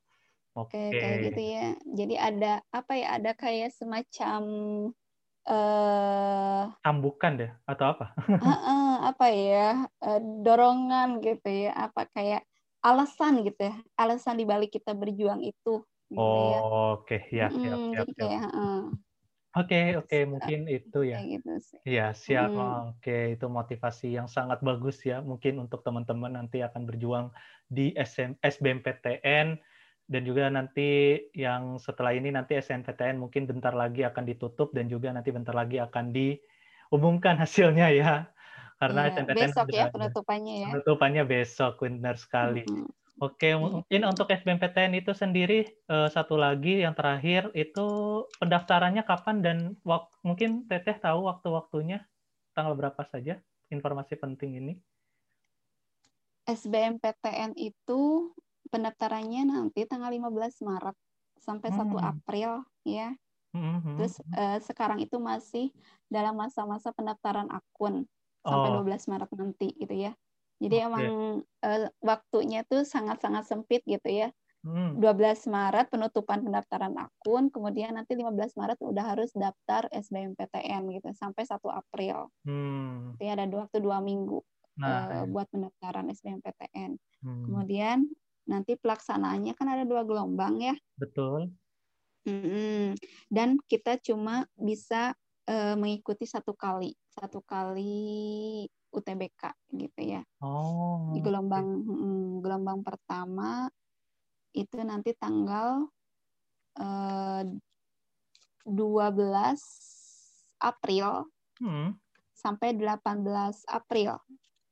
Oke, 0.59 0.75
okay. 0.75 0.91
kayak 0.91 1.19
gitu 1.31 1.43
ya. 1.47 1.67
Jadi 1.95 2.15
ada 2.19 2.53
apa 2.75 2.93
ya? 2.99 3.07
Ada 3.23 3.31
kayak 3.39 3.71
semacam 3.71 4.43
eh 5.41 5.57
uh, 5.57 6.69
tambukan 6.85 7.33
deh 7.39 7.53
atau 7.65 7.87
apa? 7.97 8.07
uh, 8.43 8.51
uh, 8.51 8.93
apa 9.15 9.27
ya? 9.31 9.87
Uh, 10.03 10.21
dorongan 10.43 11.23
gitu 11.23 11.71
ya. 11.71 11.73
Apa 11.87 12.11
kayak 12.11 12.43
alasan 12.83 13.47
gitu 13.47 13.71
ya. 13.71 13.79
Alasan 13.95 14.43
dibalik 14.43 14.75
kita 14.75 14.91
berjuang 14.91 15.39
itu. 15.47 15.87
Gitu 16.11 16.19
oh, 16.19 16.51
ya. 16.51 16.59
oke, 16.59 17.07
okay. 17.07 17.21
ya, 17.31 17.47
siap, 17.47 17.63
siap, 17.63 17.79
siap. 17.79 17.95
Jadi 18.03 18.13
kayak, 18.19 18.49
uh, 18.51 18.83
Oke, 19.59 19.99
oke, 19.99 20.17
mungkin 20.31 20.59
itu 20.71 20.99
ya. 21.11 21.19
gitu 21.27 21.75
Iya, 21.89 22.03
siap. 22.25 22.51
Hmm. 22.55 22.95
Oke, 22.95 23.13
itu 23.35 23.47
motivasi 23.59 24.07
yang 24.19 24.29
sangat 24.37 24.59
bagus 24.69 24.97
ya. 25.11 25.17
Mungkin 25.31 25.55
untuk 25.65 25.81
teman-teman 25.87 26.33
nanti 26.39 26.59
akan 26.69 26.83
berjuang 26.89 27.27
di 27.77 27.97
SM, 27.97 28.31
SBMPTN 28.45 29.49
dan 30.13 30.23
juga 30.29 30.45
nanti 30.53 30.83
yang 31.35 31.63
setelah 31.81 32.13
ini 32.19 32.29
nanti 32.37 32.53
SNPTN 32.61 33.17
mungkin 33.25 33.43
bentar 33.51 33.73
lagi 33.75 34.01
akan 34.07 34.25
ditutup 34.31 34.69
dan 34.77 34.87
juga 34.93 35.09
nanti 35.17 35.31
bentar 35.35 35.55
lagi 35.57 35.77
akan 35.83 36.05
diumumkan 36.17 37.37
hasilnya 37.43 37.87
ya. 37.97 38.13
Karena 38.81 39.01
ya, 39.09 39.11
SNPTN 39.11 39.51
besok 39.51 39.69
ya 39.73 39.85
penutupannya 39.93 40.55
ya. 40.65 40.73
Penutupannya 40.73 41.23
besok, 41.27 41.73
benar 41.85 42.17
sekali. 42.21 42.61
Hmm. 42.67 42.85
Oke, 43.21 43.53
iya. 43.53 43.61
mungkin 43.61 44.01
untuk 44.09 44.33
SBMPTN 44.33 44.97
itu 44.97 45.13
sendiri 45.13 45.69
uh, 45.93 46.09
satu 46.09 46.41
lagi 46.41 46.81
yang 46.81 46.97
terakhir 46.97 47.53
itu 47.53 47.85
pendaftarannya 48.41 49.05
kapan 49.05 49.45
dan 49.45 49.59
wak 49.85 50.09
mungkin 50.25 50.65
Teteh 50.65 50.97
tahu 50.97 51.29
waktu-waktunya 51.29 52.01
tanggal 52.57 52.73
berapa 52.73 53.05
saja 53.05 53.37
informasi 53.69 54.17
penting 54.17 54.65
ini? 54.65 54.73
SBMPTN 56.49 57.61
itu 57.61 58.33
pendaftarannya 58.73 59.53
nanti 59.53 59.85
tanggal 59.85 60.09
15 60.09 60.65
Maret 60.65 60.97
sampai 61.45 61.69
hmm. 61.77 61.93
1 61.93 62.11
April 62.17 62.51
ya. 62.89 63.13
Hmm. 63.53 63.85
hmm 63.85 64.01
Terus 64.01 64.15
uh, 64.33 64.59
sekarang 64.65 64.97
itu 65.05 65.21
masih 65.21 65.69
dalam 66.09 66.41
masa-masa 66.41 66.89
pendaftaran 66.97 67.53
akun 67.53 68.09
sampai 68.41 68.69
oh. 68.73 68.81
12 68.81 69.13
Maret 69.13 69.29
nanti 69.37 69.77
gitu 69.77 69.93
ya. 70.09 70.17
Jadi 70.61 70.77
okay. 70.77 70.87
emang 70.87 71.07
uh, 71.43 71.89
waktunya 72.05 72.61
tuh 72.69 72.85
sangat-sangat 72.85 73.49
sempit 73.49 73.81
gitu 73.89 74.07
ya. 74.07 74.29
Hmm. 74.61 75.01
12 75.01 75.49
Maret 75.49 75.89
penutupan 75.89 76.45
pendaftaran 76.45 76.93
akun, 77.01 77.49
kemudian 77.49 77.97
nanti 77.97 78.13
15 78.13 78.61
Maret 78.61 78.79
udah 78.85 79.17
harus 79.17 79.33
daftar 79.33 79.89
SBMPTN 79.89 80.85
gitu 81.01 81.09
sampai 81.17 81.49
1 81.49 81.57
April. 81.65 82.29
Hmm. 82.45 83.17
Jadi 83.17 83.41
ada 83.41 83.45
waktu 83.57 83.81
dua 83.81 84.05
minggu 84.05 84.45
nah, 84.77 85.25
uh, 85.25 85.27
buat 85.33 85.49
pendaftaran 85.49 86.13
SBMPTN. 86.13 86.93
Hmm. 87.25 87.45
Kemudian 87.49 88.05
nanti 88.45 88.77
pelaksanaannya 88.77 89.57
kan 89.57 89.67
ada 89.73 89.89
dua 89.89 90.05
gelombang 90.05 90.61
ya. 90.61 90.77
Betul. 91.01 91.57
Hmm. 92.29 92.93
Dan 93.33 93.57
kita 93.65 93.97
cuma 93.97 94.45
bisa 94.61 95.17
uh, 95.49 95.73
mengikuti 95.81 96.29
satu 96.29 96.53
kali, 96.53 96.93
satu 97.17 97.41
kali 97.41 98.69
UTBK 98.91 99.43
gitu 99.75 100.01
ya. 100.03 100.23
Oh. 100.43 101.15
Di 101.15 101.23
gelombang 101.23 101.67
hmm, 101.87 102.43
gelombang 102.43 102.83
pertama 102.83 103.71
itu 104.51 104.83
nanti 104.83 105.15
tanggal 105.15 105.87
eh, 106.79 107.43
12 108.67 110.61
April 110.61 111.07
hmm. 111.63 111.97
sampai 112.35 112.77
18 112.77 113.65
April. 113.71 114.21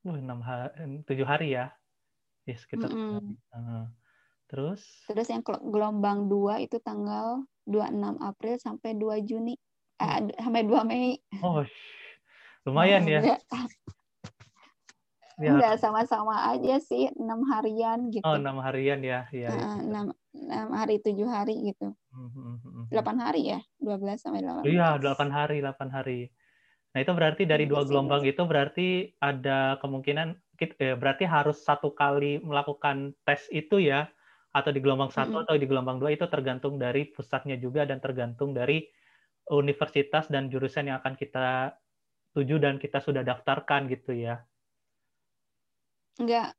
Uh, 0.04 0.18
6 0.18 0.28
hari, 0.44 0.68
7 1.04 1.24
hari 1.24 1.48
ya. 1.56 1.66
Ya 2.48 2.56
sekitar. 2.56 2.88
-hmm. 2.88 3.36
uh, 3.52 3.84
terus? 4.48 4.80
Terus 5.08 5.26
yang 5.28 5.44
gelombang 5.44 6.28
2 6.28 6.64
itu 6.64 6.80
tanggal 6.80 7.44
26 7.68 8.20
April 8.24 8.54
sampai 8.60 8.96
2 8.96 9.28
Juni. 9.28 9.56
Eh, 9.98 10.18
sampai 10.40 10.62
2 10.64 10.88
Mei. 10.88 11.18
Oh, 11.44 11.60
lumayan 12.64 13.04
ya. 13.04 13.36
Ya. 15.38 15.54
Enggak 15.54 15.78
sama-sama 15.78 16.50
aja 16.50 16.82
sih 16.82 17.14
enam 17.14 17.46
harian 17.46 18.10
gitu. 18.10 18.26
Oh 18.26 18.34
enam 18.34 18.58
harian 18.58 18.98
ya, 19.06 19.30
ya. 19.30 19.54
Uh, 19.54 19.78
enam 19.86 20.10
enam 20.34 20.68
hari 20.74 21.02
tujuh 21.02 21.26
hari 21.26 21.74
gitu 21.74 21.92
delapan 22.88 23.16
hari 23.20 23.42
ya 23.56 23.60
12 23.82 24.16
sampai 24.16 24.40
delapan 24.40 24.64
iya 24.64 24.88
delapan 24.96 25.28
hari 25.28 25.56
delapan 25.60 25.88
hari 25.92 26.20
nah 26.96 27.04
itu 27.04 27.12
berarti 27.12 27.42
dari 27.44 27.68
dua 27.68 27.84
gelombang 27.84 28.24
itu 28.24 28.42
berarti 28.48 29.12
ada 29.20 29.76
kemungkinan 29.84 30.40
eh, 30.80 30.96
berarti 30.96 31.28
harus 31.28 31.60
satu 31.60 31.92
kali 31.92 32.40
melakukan 32.40 33.12
tes 33.28 33.44
itu 33.52 33.82
ya 33.82 34.08
atau 34.56 34.72
di 34.72 34.80
gelombang 34.80 35.12
satu 35.12 35.28
mm 35.28 35.36
-hmm. 35.36 35.44
atau 35.44 35.54
di 35.60 35.66
gelombang 35.68 36.00
dua 36.00 36.16
itu 36.16 36.24
tergantung 36.32 36.80
dari 36.80 37.12
pusatnya 37.12 37.60
juga 37.60 37.84
dan 37.84 38.00
tergantung 38.00 38.56
dari 38.56 38.88
universitas 39.52 40.32
dan 40.32 40.48
jurusan 40.48 40.88
yang 40.88 41.04
akan 41.04 41.14
kita 41.14 41.76
tuju 42.32 42.56
dan 42.56 42.80
kita 42.80 43.04
sudah 43.04 43.20
daftarkan 43.20 43.92
gitu 43.92 44.16
ya 44.16 44.40
enggak 46.18 46.52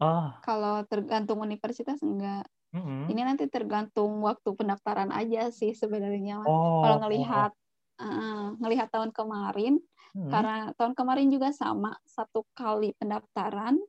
oh 0.00 0.30
kalau 0.44 0.84
tergantung 0.86 1.40
universitas 1.40 1.98
enggak 2.04 2.44
mm-hmm. 2.76 3.00
ini 3.10 3.20
nanti 3.24 3.44
tergantung 3.48 4.20
waktu 4.22 4.52
pendaftaran 4.52 5.10
aja 5.10 5.48
sih 5.48 5.72
sebenarnya 5.72 6.44
oh, 6.44 6.84
kalau 6.84 6.96
ngelihat 7.08 7.52
oh. 8.00 8.04
uh, 8.04 8.46
ngelihat 8.60 8.88
tahun 8.92 9.10
kemarin 9.16 9.80
mm-hmm. 9.80 10.30
karena 10.30 10.56
tahun 10.76 10.92
kemarin 10.92 11.28
juga 11.32 11.48
sama 11.56 11.96
satu 12.04 12.44
kali 12.52 12.92
pendaftaran 13.00 13.80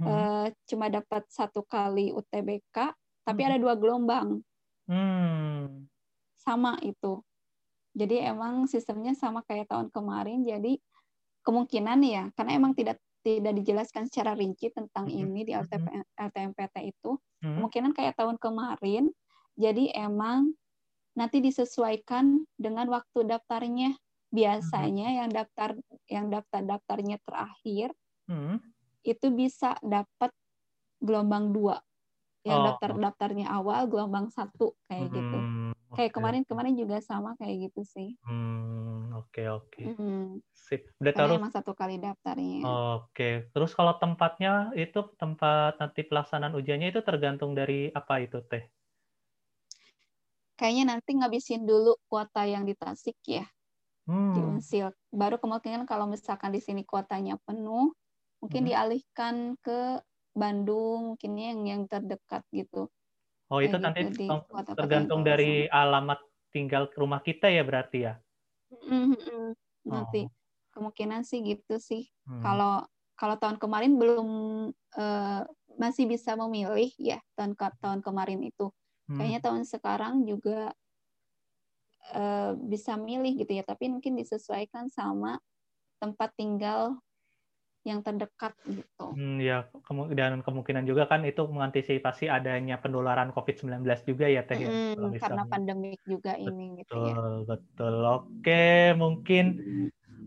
mm-hmm. 0.00 0.08
uh, 0.08 0.46
cuma 0.64 0.88
dapat 0.88 1.22
satu 1.28 1.60
kali 1.68 2.16
UTBK 2.16 2.76
tapi 3.26 3.40
mm-hmm. 3.44 3.52
ada 3.52 3.56
dua 3.60 3.74
gelombang 3.76 4.28
mm. 4.88 5.84
sama 6.40 6.80
itu 6.80 7.20
jadi 7.96 8.32
emang 8.32 8.68
sistemnya 8.68 9.16
sama 9.16 9.40
kayak 9.44 9.72
tahun 9.72 9.88
kemarin 9.88 10.44
jadi 10.44 10.76
kemungkinan 11.40 12.00
ya 12.04 12.24
karena 12.36 12.52
emang 12.58 12.76
tidak 12.76 13.00
tidak 13.26 13.58
dijelaskan 13.58 14.06
secara 14.06 14.38
rinci 14.38 14.70
tentang 14.70 15.10
mm-hmm. 15.10 15.26
ini 15.26 15.40
di 15.42 15.52
LTP, 15.58 15.86
LTMPT 16.14 16.76
itu 16.94 17.18
mm-hmm. 17.18 17.58
kemungkinan 17.58 17.92
kayak 17.98 18.14
tahun 18.14 18.38
kemarin 18.38 19.10
jadi 19.58 19.90
emang 19.98 20.54
nanti 21.18 21.42
disesuaikan 21.42 22.46
dengan 22.54 22.86
waktu 22.86 23.26
daftarnya 23.26 23.98
biasanya 24.30 25.10
mm-hmm. 25.10 25.18
yang 25.18 25.30
daftar 25.34 25.70
yang 26.06 26.26
daftar 26.30 26.62
daftarnya 26.62 27.18
terakhir 27.26 27.90
mm-hmm. 28.30 28.56
itu 29.02 29.26
bisa 29.34 29.74
dapat 29.82 30.30
gelombang 31.02 31.50
dua 31.50 31.82
yang 32.46 32.62
oh. 32.62 32.64
daftar 32.70 32.94
daftarnya 32.94 33.50
awal 33.50 33.90
gelombang 33.90 34.30
satu 34.30 34.78
kayak 34.86 35.10
hmm, 35.10 35.14
gitu 35.18 35.38
kayak 35.94 36.10
kemarin 36.10 36.42
kemarin 36.42 36.74
juga 36.74 36.98
sama 36.98 37.38
kayak 37.38 37.70
gitu 37.70 37.86
sih 37.86 38.18
hmm, 38.26 39.14
oke 39.14 39.42
oke 39.46 39.70
okay. 39.70 39.86
hmm. 39.94 40.42
sip 40.50 40.90
udah 40.98 41.12
taruh 41.14 41.38
emang 41.38 41.54
satu 41.54 41.76
kali 41.76 42.02
daftarnya 42.02 42.66
oke 42.66 43.12
okay. 43.14 43.46
terus 43.54 43.76
kalau 43.76 43.94
tempatnya 44.00 44.74
itu 44.74 45.06
tempat 45.14 45.78
nanti 45.78 46.02
pelaksanaan 46.02 46.58
ujiannya 46.58 46.90
itu 46.90 47.00
tergantung 47.06 47.54
dari 47.54 47.92
apa 47.94 48.18
itu 48.18 48.42
teh 48.50 48.66
kayaknya 50.58 50.96
nanti 50.96 51.14
ngabisin 51.14 51.62
dulu 51.62 51.94
kuota 52.10 52.42
yang 52.48 52.66
di 52.66 52.74
Tasik 52.74 53.20
ya 53.22 53.46
hmm. 54.10 54.34
di 54.34 54.40
Unsil 54.42 54.90
baru 55.14 55.38
kemungkinan 55.38 55.86
kalau 55.86 56.10
misalkan 56.10 56.50
di 56.50 56.58
sini 56.58 56.82
kuotanya 56.82 57.38
penuh 57.46 57.94
mungkin 58.42 58.62
hmm. 58.66 58.70
dialihkan 58.72 59.34
ke 59.62 60.02
Bandung 60.36 61.16
mungkin 61.16 61.32
yang 61.40 61.64
yang 61.64 61.82
terdekat 61.88 62.44
gitu. 62.52 62.92
Oh 63.46 63.62
itu 63.62 63.78
nanti 63.78 64.10
gitu, 64.10 64.42
tergantung 64.74 65.22
dari 65.22 65.70
alamat 65.70 66.18
tinggal 66.50 66.90
ke 66.90 66.98
rumah 66.98 67.22
kita 67.22 67.46
ya 67.46 67.62
berarti 67.62 67.98
ya? 68.10 68.14
Nanti 69.86 70.26
oh. 70.26 70.30
kemungkinan 70.74 71.22
sih 71.22 71.46
gitu 71.46 71.78
sih. 71.78 72.10
Hmm. 72.26 72.42
Kalau 72.42 72.82
kalau 73.14 73.38
tahun 73.38 73.62
kemarin 73.62 73.94
belum 73.96 74.28
uh, 74.98 75.42
masih 75.78 76.10
bisa 76.10 76.34
memilih 76.34 76.90
ya 76.98 77.22
tahun 77.38 77.54
tahun 77.54 78.00
kemarin 78.02 78.42
itu. 78.42 78.74
Hmm. 79.06 79.16
Kayaknya 79.22 79.40
tahun 79.46 79.62
sekarang 79.62 80.14
juga 80.26 80.74
uh, 82.18 82.58
bisa 82.58 82.98
milih 82.98 83.46
gitu 83.46 83.52
ya, 83.54 83.62
tapi 83.62 83.86
mungkin 83.86 84.18
disesuaikan 84.18 84.90
sama 84.90 85.38
tempat 86.02 86.34
tinggal 86.34 86.98
yang 87.86 88.02
terdekat 88.02 88.50
gitu. 88.66 89.14
Hmm, 89.14 89.38
ya, 89.38 89.70
dan 90.18 90.42
kemungkinan 90.42 90.90
juga 90.90 91.06
kan 91.06 91.22
itu 91.22 91.46
mengantisipasi 91.46 92.26
adanya 92.26 92.82
penularan 92.82 93.30
COVID-19 93.30 93.86
juga 94.02 94.26
ya 94.26 94.42
Teh 94.42 94.58
ya. 94.58 94.68
Hmm, 94.68 95.14
karena 95.14 95.46
pandemik 95.46 96.02
juga 96.02 96.34
ini 96.34 96.82
betul, 96.82 96.82
gitu 96.82 96.94
ya. 97.06 97.14
Betul, 97.46 97.94
Oke, 98.02 98.66
mungkin 98.98 99.44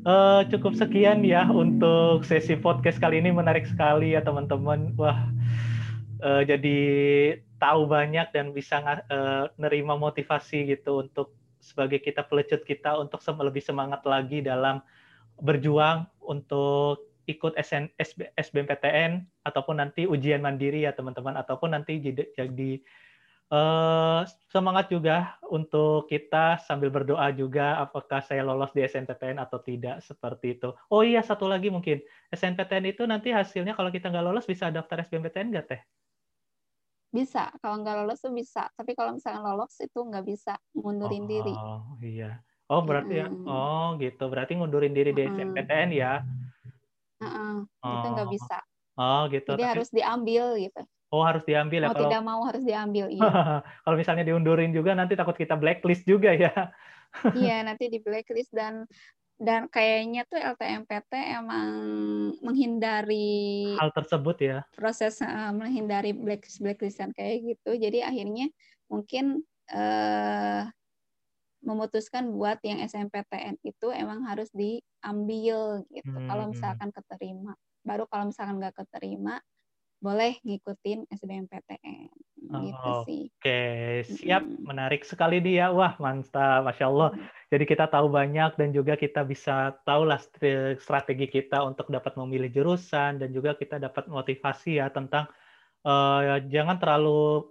uh, 0.07 0.47
cukup 0.47 0.79
sekian 0.79 1.27
ya 1.27 1.51
untuk 1.51 2.23
sesi 2.23 2.55
podcast 2.55 3.03
kali 3.03 3.19
ini 3.19 3.35
menarik 3.35 3.67
sekali 3.67 4.15
ya 4.15 4.23
teman-teman. 4.23 4.95
Wah, 4.95 5.27
uh, 6.23 6.41
jadi 6.47 6.79
tahu 7.59 7.91
banyak 7.91 8.31
dan 8.31 8.55
bisa 8.55 8.79
uh, 9.11 9.51
nerima 9.59 9.99
motivasi 9.99 10.63
gitu 10.79 11.03
untuk 11.03 11.35
sebagai 11.59 11.99
kita 11.99 12.23
pelecut 12.23 12.63
kita 12.63 12.95
untuk 12.95 13.19
lebih 13.19 13.59
semangat 13.59 14.07
lagi 14.07 14.39
dalam 14.39 14.79
berjuang 15.43 16.07
untuk 16.23 17.08
ikut 17.29 17.53
SN, 17.53 17.93
SB, 18.01 18.33
SBMPTN 18.33 19.21
ataupun 19.45 19.77
nanti 19.77 20.09
ujian 20.09 20.41
mandiri 20.41 20.89
ya 20.89 20.91
teman-teman 20.97 21.37
ataupun 21.37 21.77
nanti 21.77 22.01
jadi, 22.01 22.25
jadi 22.33 22.81
uh, 23.53 24.25
semangat 24.49 24.89
juga 24.89 25.37
untuk 25.49 26.09
kita 26.09 26.61
sambil 26.65 26.89
berdoa 26.89 27.29
juga 27.33 27.81
apakah 27.81 28.21
saya 28.25 28.41
lolos 28.41 28.73
di 28.73 28.81
SNPTN 28.85 29.37
atau 29.37 29.61
tidak 29.61 30.01
seperti 30.01 30.57
itu. 30.57 30.73
Oh 30.89 31.05
iya 31.05 31.21
satu 31.21 31.45
lagi 31.45 31.69
mungkin 31.69 32.01
SNPTN 32.33 32.89
itu 32.89 33.05
nanti 33.05 33.29
hasilnya 33.29 33.77
kalau 33.77 33.93
kita 33.93 34.09
nggak 34.09 34.25
lolos 34.25 34.49
bisa 34.49 34.73
daftar 34.73 35.05
SBMPTN 35.05 35.53
nggak 35.53 35.67
teh? 35.69 35.81
Bisa, 37.09 37.49
kalau 37.57 37.81
nggak 37.81 38.05
lolos 38.05 38.21
tuh 38.21 38.29
bisa. 38.29 38.69
Tapi 38.77 38.93
kalau 38.93 39.17
misalnya 39.17 39.41
lolos 39.41 39.73
itu 39.81 39.97
nggak 39.97 40.25
bisa 40.29 40.53
mundurin 40.77 41.25
oh, 41.25 41.29
diri. 41.29 41.55
Oh 41.57 41.97
iya. 42.05 42.31
Oh 42.69 42.85
berarti 42.85 43.17
hmm. 43.17 43.21
ya. 43.25 43.27
Oh 43.49 43.97
gitu. 43.97 44.29
Berarti 44.29 44.53
ngundurin 44.61 44.93
diri 44.93 45.09
di 45.09 45.25
SNPTN 45.25 45.89
ya. 45.89 46.21
Uh-uh, 47.19 47.67
oh. 47.83 47.93
Itu 47.99 48.07
nggak 48.15 48.29
bisa. 48.31 48.57
Oh 48.99 49.27
gitu. 49.31 49.55
Jadi 49.55 49.63
Tapi... 49.63 49.71
harus 49.75 49.89
diambil 49.91 50.43
gitu. 50.59 50.81
Oh 51.09 51.23
harus 51.25 51.41
diambil 51.47 51.85
ya. 51.85 51.89
Mau 51.89 51.95
kalau... 51.95 52.03
tidak 52.05 52.21
mau 52.21 52.41
harus 52.45 52.63
diambil. 52.63 53.05
Iya. 53.09 53.31
kalau 53.83 53.95
misalnya 53.97 54.23
diundurin 54.27 54.71
juga 54.75 54.91
nanti 54.93 55.17
takut 55.17 55.35
kita 55.35 55.57
blacklist 55.57 56.03
juga 56.05 56.35
ya. 56.35 56.53
iya 57.41 57.65
nanti 57.65 57.89
di 57.89 57.97
blacklist 57.97 58.53
dan 58.53 58.85
dan 59.39 59.71
kayaknya 59.71 60.27
tuh 60.27 60.35
LTMPT 60.35 61.11
emang 61.15 61.71
menghindari 62.43 63.71
hal 63.79 63.89
tersebut 63.95 64.37
ya. 64.37 64.57
Proses 64.75 65.23
uh, 65.23 65.55
menghindari 65.55 66.11
blacklist 66.11 66.59
blacklistan 66.59 67.15
kayak 67.15 67.55
gitu. 67.55 67.79
Jadi 67.79 68.03
akhirnya 68.03 68.51
mungkin 68.91 69.41
uh, 69.71 70.67
memutuskan 71.59 72.31
buat 72.31 72.59
yang 72.63 72.79
SMPTN 72.83 73.59
itu 73.63 73.87
emang 73.91 74.23
harus 74.23 74.47
diambil 74.55 75.83
gitu. 75.91 76.15
Hmm. 76.15 76.27
Kalau 76.27 76.45
misalkan 76.51 76.89
keterima, 76.95 77.53
baru 77.83 78.07
kalau 78.07 78.31
misalkan 78.31 78.63
nggak 78.63 78.79
keterima, 78.79 79.43
boleh 79.99 80.39
ngikutin 80.47 81.11
SBMPTN 81.11 82.07
oh, 82.55 82.61
gitu 82.63 82.89
sih. 83.03 83.23
Oke, 83.35 83.63
siap. 84.07 84.47
Hmm. 84.47 84.63
Menarik 84.63 85.03
sekali 85.03 85.43
dia. 85.43 85.75
Wah, 85.75 85.99
mantap. 85.99 86.63
Masya 86.63 86.87
Allah. 86.87 87.09
Hmm. 87.11 87.27
Jadi 87.51 87.63
kita 87.67 87.85
tahu 87.91 88.07
banyak 88.07 88.55
dan 88.55 88.69
juga 88.71 88.95
kita 88.95 89.27
bisa 89.27 89.75
tahu 89.83 90.07
lah 90.07 90.21
strategi 90.79 91.27
kita 91.27 91.59
untuk 91.67 91.91
dapat 91.91 92.15
memilih 92.15 92.49
jurusan 92.53 93.19
dan 93.19 93.29
juga 93.35 93.57
kita 93.59 93.81
dapat 93.81 94.07
motivasi 94.07 94.79
ya 94.79 94.87
tentang 94.93 95.27
uh, 95.83 96.39
jangan 96.47 96.77
terlalu 96.79 97.49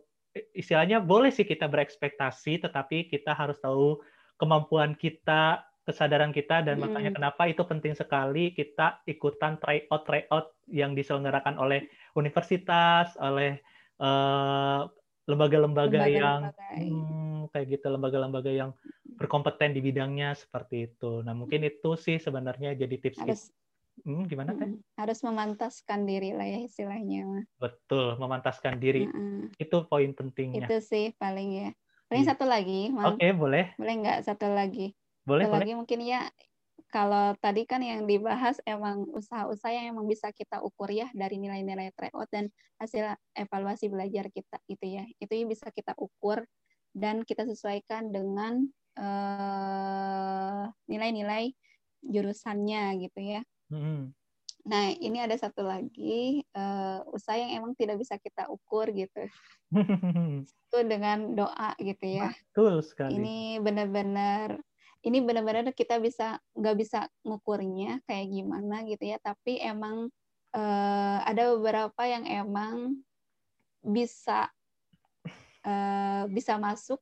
istilahnya 0.55 1.03
boleh 1.03 1.32
sih 1.32 1.45
kita 1.45 1.66
berekspektasi, 1.66 2.62
tetapi 2.62 3.11
kita 3.11 3.34
harus 3.34 3.59
tahu 3.59 3.99
kemampuan 4.39 4.95
kita, 4.95 5.66
kesadaran 5.82 6.30
kita, 6.30 6.61
dan 6.62 6.78
hmm. 6.78 6.82
makanya 6.89 7.11
kenapa 7.16 7.49
itu 7.49 7.62
penting 7.64 7.97
sekali 7.97 8.53
kita 8.53 9.03
ikutan 9.09 9.57
tryout 9.59 10.03
tryout 10.05 10.47
yang 10.68 10.93
diselenggarakan 10.93 11.57
oleh 11.57 11.89
universitas, 12.14 13.16
oleh 13.18 13.59
uh, 13.99 14.86
lembaga-lembaga 15.28 16.09
yang 16.09 16.53
hmm, 16.55 17.53
kayak 17.53 17.66
gitu, 17.78 17.86
lembaga-lembaga 17.93 18.49
yang 18.49 18.72
berkompeten 19.18 19.76
di 19.76 19.80
bidangnya 19.84 20.32
seperti 20.32 20.93
itu. 20.93 21.20
Nah 21.20 21.36
mungkin 21.36 21.66
itu 21.66 21.99
sih 21.99 22.16
sebenarnya 22.16 22.72
jadi 22.78 22.97
tips. 22.97 23.18
Harus 23.20 23.43
Hmm, 24.05 24.24
gimana 24.28 24.55
teh? 24.55 24.78
Harus 24.99 25.18
memantaskan 25.24 26.05
diri 26.05 26.34
lah 26.36 26.46
ya 26.46 26.61
istilahnya. 26.62 27.46
Betul, 27.59 28.18
memantaskan 28.18 28.78
diri. 28.78 29.09
Uh-uh. 29.09 29.51
Itu 29.59 29.86
poin 29.86 30.11
pentingnya. 30.12 30.66
Itu 30.66 30.78
sih 30.82 31.14
paling 31.16 31.49
ya. 31.55 31.68
Paling 32.09 32.24
hmm. 32.24 32.30
satu 32.32 32.44
lagi. 32.49 32.92
Oke, 32.94 33.20
okay, 33.20 33.30
boleh. 33.36 33.64
Boleh 33.76 33.94
nggak 34.01 34.18
satu 34.24 34.49
lagi? 34.53 34.96
Boleh, 35.28 35.44
satu 35.44 35.55
boleh. 35.57 35.62
lagi 35.64 35.74
mungkin 35.76 36.01
ya 36.05 36.20
kalau 36.88 37.36
tadi 37.36 37.68
kan 37.68 37.84
yang 37.84 38.09
dibahas 38.09 38.57
emang 38.64 39.05
usaha-usaha 39.12 39.68
yang 39.68 39.92
emang 39.92 40.09
bisa 40.09 40.32
kita 40.32 40.64
ukur 40.64 40.88
ya 40.88 41.12
dari 41.12 41.36
nilai-nilai 41.36 41.92
tryout 41.92 42.32
dan 42.32 42.49
hasil 42.80 43.12
evaluasi 43.36 43.92
belajar 43.92 44.32
kita 44.32 44.57
itu 44.72 44.96
ya. 44.96 45.05
Itu 45.20 45.36
yang 45.36 45.53
bisa 45.53 45.68
kita 45.68 45.92
ukur 46.01 46.49
dan 46.96 47.28
kita 47.28 47.44
sesuaikan 47.44 48.09
dengan 48.09 48.64
uh, 48.96 50.64
nilai-nilai 50.88 51.53
jurusannya 52.01 53.05
gitu 53.05 53.20
ya. 53.20 53.40
Hmm. 53.69 54.12
Nah, 54.69 54.93
ini 55.01 55.16
ada 55.23 55.33
satu 55.39 55.64
lagi 55.64 56.45
uh, 56.53 57.01
usaha 57.09 57.41
yang 57.41 57.64
emang 57.64 57.73
tidak 57.73 57.97
bisa 57.97 58.21
kita 58.21 58.45
ukur 58.53 58.93
gitu. 58.93 59.25
Itu 60.69 60.79
dengan 60.85 61.33
doa 61.33 61.73
gitu 61.81 62.05
ya. 62.05 62.29
Betul 62.53 62.85
sekali. 62.85 63.16
Ini 63.16 63.39
benar-benar 63.64 64.61
ini 65.07 65.23
benar-benar 65.23 65.71
kita 65.73 66.03
bisa 66.03 66.43
nggak 66.59 66.77
bisa 66.77 67.07
ngukurnya 67.23 68.03
kayak 68.05 68.35
gimana 68.35 68.83
gitu 68.83 69.14
ya, 69.14 69.16
tapi 69.23 69.62
emang 69.62 70.11
uh, 70.53 71.19
ada 71.23 71.55
beberapa 71.55 72.03
yang 72.03 72.27
emang 72.27 72.99
bisa 73.79 74.51
uh, 75.62 76.27
bisa 76.27 76.59
masuk 76.59 76.99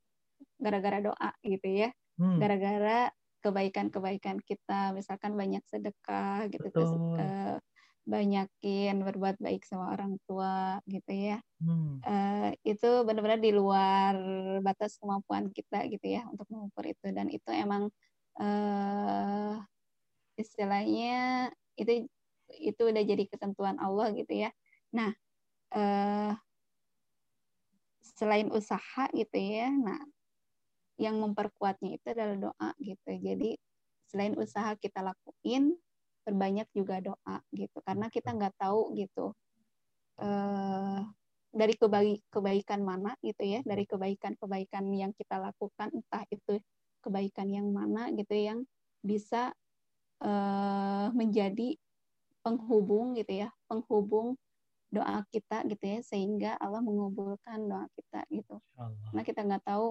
gara-gara 0.61 1.01
doa 1.01 1.31
gitu 1.41 1.89
ya. 1.89 1.91
Hmm. 2.21 2.37
Gara-gara 2.41 3.11
kebaikan-kebaikan 3.45 4.41
kita. 4.45 4.93
Misalkan 4.97 5.34
banyak 5.34 5.62
sedekah 5.68 6.49
gitu 6.53 6.66
terus 6.72 6.93
uh, 6.93 7.57
banyakin 8.07 9.03
berbuat 9.03 9.43
baik 9.43 9.66
sama 9.66 9.93
orang 9.93 10.16
tua 10.24 10.78
gitu 10.87 11.12
ya. 11.12 11.39
Hmm. 11.59 11.99
uh, 12.05 12.53
itu 12.62 12.89
benar-benar 13.03 13.41
di 13.41 13.51
luar 13.51 14.14
batas 14.62 15.01
kemampuan 15.01 15.51
kita 15.51 15.89
gitu 15.91 16.07
ya 16.07 16.24
untuk 16.30 16.47
mengukur 16.53 16.84
itu. 16.87 17.07
Dan 17.11 17.28
itu 17.32 17.51
emang 17.51 17.91
uh, 18.41 19.55
istilahnya 20.37 21.51
itu 21.76 22.07
itu 22.47 22.82
udah 22.87 23.03
jadi 23.03 23.24
ketentuan 23.26 23.76
Allah 23.82 24.14
gitu 24.14 24.47
ya. 24.47 24.51
Nah 24.95 25.11
uh, 25.74 26.32
selain 28.16 28.49
usaha 28.49 29.05
gitu 29.12 29.37
ya 29.37 29.68
nah 29.68 30.01
yang 31.01 31.16
memperkuatnya 31.20 31.97
itu 32.01 32.07
adalah 32.12 32.36
doa 32.53 32.70
gitu. 32.80 33.11
Jadi 33.20 33.57
selain 34.09 34.34
usaha 34.38 34.72
kita 34.78 35.03
lakuin, 35.05 35.76
perbanyak 36.26 36.68
juga 36.74 37.01
doa 37.05 37.36
gitu. 37.55 37.78
Karena 37.84 38.09
kita 38.12 38.32
nggak 38.34 38.55
tahu 38.61 38.97
gitu 38.99 39.32
eh, 40.20 41.01
dari 41.57 41.74
kebaik 41.76 42.20
kebaikan 42.32 42.80
mana 42.84 43.16
gitu 43.24 43.42
ya, 43.44 43.61
dari 43.64 43.84
kebaikan-kebaikan 43.88 44.84
yang 44.92 45.12
kita 45.16 45.40
lakukan, 45.40 45.88
entah 45.94 46.24
itu 46.28 46.61
kebaikan 47.05 47.49
yang 47.53 47.68
mana 47.72 48.11
gitu 48.12 48.34
yang 48.36 48.59
bisa 49.05 49.53
eh, 50.24 51.09
menjadi 51.14 51.76
penghubung 52.44 53.16
gitu 53.18 53.47
ya, 53.47 53.49
penghubung 53.70 54.36
doa 54.94 55.22
kita 55.34 55.66
gitu 55.68 55.84
ya 55.84 56.01
sehingga 56.05 56.53
Allah 56.62 56.80
mengabulkan 56.84 57.66
doa 57.68 57.86
kita 57.97 58.24
gitu. 58.32 58.57
Karena 59.11 59.22
kita 59.26 59.40
nggak 59.47 59.64
tahu 59.66 59.86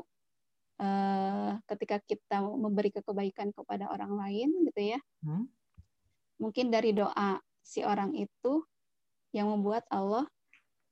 uh, 0.80 1.57
ketika 1.71 2.01
kita 2.03 2.43
memberi 2.43 2.91
kebaikan 2.91 3.51
kepada 3.55 3.88
orang 3.91 4.15
lain 4.15 4.49
gitu 4.71 4.95
ya 4.95 4.99
hmm? 5.23 5.45
mungkin 6.41 6.71
dari 6.71 6.91
doa 6.91 7.39
si 7.63 7.82
orang 7.82 8.13
itu 8.13 8.63
yang 9.36 9.51
membuat 9.51 9.84
Allah 9.91 10.28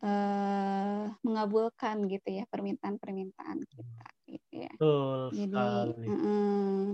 uh, 0.03 1.11
mengabulkan 1.23 2.07
gitu 2.11 2.43
ya 2.43 2.43
permintaan-permintaan 2.51 3.57
kita 3.63 4.07
gitu 4.27 4.53
ya 4.67 4.73
Betul 4.75 5.19
jadi 5.35 5.55
uh, 6.07 6.89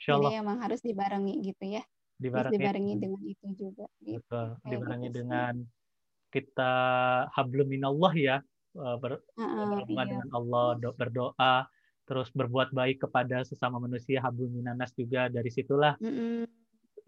jadi 0.00 0.26
emang 0.40 0.60
harus 0.60 0.80
dibarengi 0.84 1.40
gitu 1.44 1.64
ya 1.80 1.82
dibarengi, 2.20 2.38
harus 2.38 2.52
dibarengi 2.56 2.94
dengan 3.00 3.22
itu 3.26 3.46
juga 3.56 3.86
gitu. 4.00 4.20
Betul. 4.20 4.48
dibarengi 4.68 5.08
gitu 5.10 5.16
dengan 5.24 5.54
kita 6.34 6.72
hablum 7.30 7.68
minallah 7.70 8.12
ya 8.14 8.36
ber, 8.74 9.22
uh, 9.38 9.42
uh, 9.42 9.86
iya. 9.86 9.86
dengan 9.86 10.28
Allah 10.34 10.66
berdoa 10.98 11.54
terus 12.04 12.28
berbuat 12.32 12.70
baik 12.72 13.08
kepada 13.08 13.42
sesama 13.42 13.80
manusia 13.80 14.20
habul 14.20 14.48
minanas 14.52 14.92
juga 14.92 15.32
dari 15.32 15.48
situlah 15.48 15.96
mm-hmm. 16.00 16.44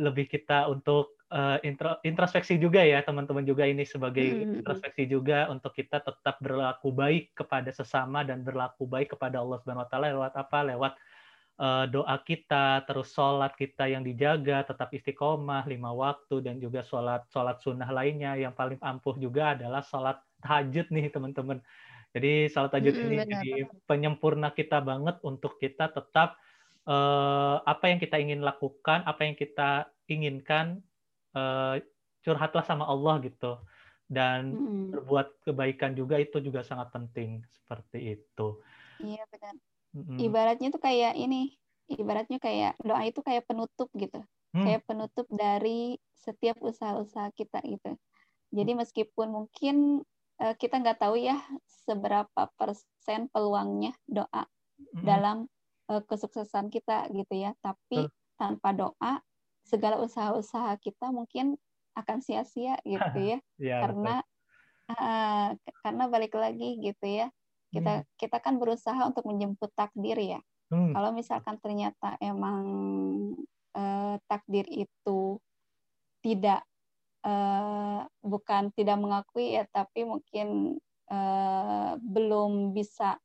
lebih 0.00 0.26
kita 0.28 0.68
untuk 0.68 1.16
uh, 1.32 1.60
intro, 1.64 2.00
introspeksi 2.04 2.56
juga 2.56 2.80
ya 2.80 3.04
teman-teman 3.04 3.44
juga 3.44 3.68
ini 3.68 3.84
sebagai 3.84 4.24
mm-hmm. 4.24 4.56
introspeksi 4.64 5.04
juga 5.08 5.48
untuk 5.52 5.76
kita 5.76 6.00
tetap 6.00 6.36
berlaku 6.40 6.92
baik 6.92 7.36
kepada 7.36 7.68
sesama 7.72 8.24
dan 8.24 8.40
berlaku 8.40 8.88
baik 8.88 9.12
kepada 9.16 9.40
Allah 9.40 9.60
Subhanahu 9.60 9.84
wa 9.84 9.90
taala 9.92 10.06
lewat 10.16 10.32
apa 10.36 10.58
lewat 10.64 10.92
uh, 11.60 11.84
doa 11.88 12.16
kita 12.24 12.84
terus 12.84 13.12
sholat 13.12 13.52
kita 13.56 13.88
yang 13.88 14.04
dijaga 14.04 14.64
tetap 14.64 14.92
istiqomah 14.92 15.64
lima 15.68 15.92
waktu 15.92 16.40
dan 16.44 16.60
juga 16.60 16.84
sholat 16.84 17.24
sholat 17.32 17.60
sunnah 17.60 17.88
lainnya 17.88 18.36
yang 18.36 18.52
paling 18.52 18.80
ampuh 18.80 19.16
juga 19.16 19.56
adalah 19.56 19.84
sholat 19.84 20.20
tahajud 20.44 20.88
nih 20.92 21.08
teman-teman 21.08 21.60
jadi 22.16 22.48
salat 22.48 22.72
tahajud 22.72 22.96
hmm, 22.96 23.04
ini 23.04 23.16
benar, 23.20 23.28
jadi 23.28 23.50
penyempurna 23.84 24.48
kita 24.56 24.80
banget 24.80 25.20
untuk 25.20 25.60
kita 25.60 25.92
tetap 25.92 26.40
uh, 26.88 27.60
apa 27.68 27.92
yang 27.92 28.00
kita 28.00 28.16
ingin 28.16 28.40
lakukan, 28.40 29.04
apa 29.04 29.20
yang 29.28 29.36
kita 29.36 29.92
inginkan 30.08 30.80
uh, 31.36 31.76
curhatlah 32.24 32.64
sama 32.64 32.88
Allah 32.88 33.20
gitu. 33.20 33.60
Dan 34.08 34.56
hmm. 34.56 34.96
berbuat 34.96 35.44
kebaikan 35.44 35.92
juga 35.92 36.16
itu 36.16 36.40
juga 36.40 36.64
sangat 36.64 36.88
penting 36.88 37.44
seperti 37.52 38.16
itu. 38.16 38.64
Iya 39.04 39.20
benar. 39.28 39.54
Hmm. 39.92 40.16
Ibaratnya 40.16 40.72
tuh 40.72 40.80
kayak 40.80 41.20
ini, 41.20 41.52
ibaratnya 41.92 42.40
kayak 42.40 42.80
doa 42.80 43.02
itu 43.04 43.20
kayak 43.20 43.44
penutup 43.44 43.92
gitu. 43.92 44.24
Hmm. 44.56 44.64
Kayak 44.64 44.88
penutup 44.88 45.28
dari 45.28 46.00
setiap 46.16 46.56
usaha-usaha 46.64 47.28
kita 47.36 47.60
gitu. 47.60 47.92
Jadi 48.56 48.72
meskipun 48.72 49.28
mungkin 49.36 50.06
kita 50.36 50.84
nggak 50.84 51.00
tahu 51.00 51.16
ya 51.16 51.40
seberapa 51.86 52.50
persen 52.58 53.30
peluangnya 53.32 53.94
doa 54.04 54.44
mm-hmm. 54.44 55.04
dalam 55.06 55.46
uh, 55.88 56.02
kesuksesan 56.02 56.68
kita 56.68 57.08
gitu 57.14 57.34
ya. 57.34 57.54
Tapi 57.62 58.04
uh. 58.04 58.10
tanpa 58.36 58.74
doa 58.74 59.22
segala 59.66 59.98
usaha-usaha 60.02 60.78
kita 60.82 61.10
mungkin 61.10 61.58
akan 61.96 62.18
sia-sia 62.20 62.76
gitu 62.82 63.18
ya. 63.18 63.38
ya 63.72 63.76
karena 63.86 64.14
uh, 64.92 65.48
karena 65.80 66.04
balik 66.10 66.34
lagi 66.36 66.82
gitu 66.82 67.06
ya. 67.06 67.30
Kita 67.70 68.02
hmm. 68.02 68.06
kita 68.18 68.38
kan 68.42 68.58
berusaha 68.58 68.98
untuk 69.06 69.24
menjemput 69.24 69.72
takdir 69.72 70.18
ya. 70.18 70.40
Hmm. 70.66 70.90
Kalau 70.90 71.14
misalkan 71.14 71.62
ternyata 71.62 72.18
emang 72.18 72.66
uh, 73.78 74.18
takdir 74.26 74.66
itu 74.66 75.38
tidak 76.20 76.66
uh, 77.26 78.06
bukan 78.22 78.70
tidak 78.78 78.96
mengakui 79.02 79.58
ya 79.58 79.66
tapi 79.74 80.06
mungkin 80.06 80.78
uh, 81.10 81.98
belum 81.98 82.70
bisa 82.70 83.18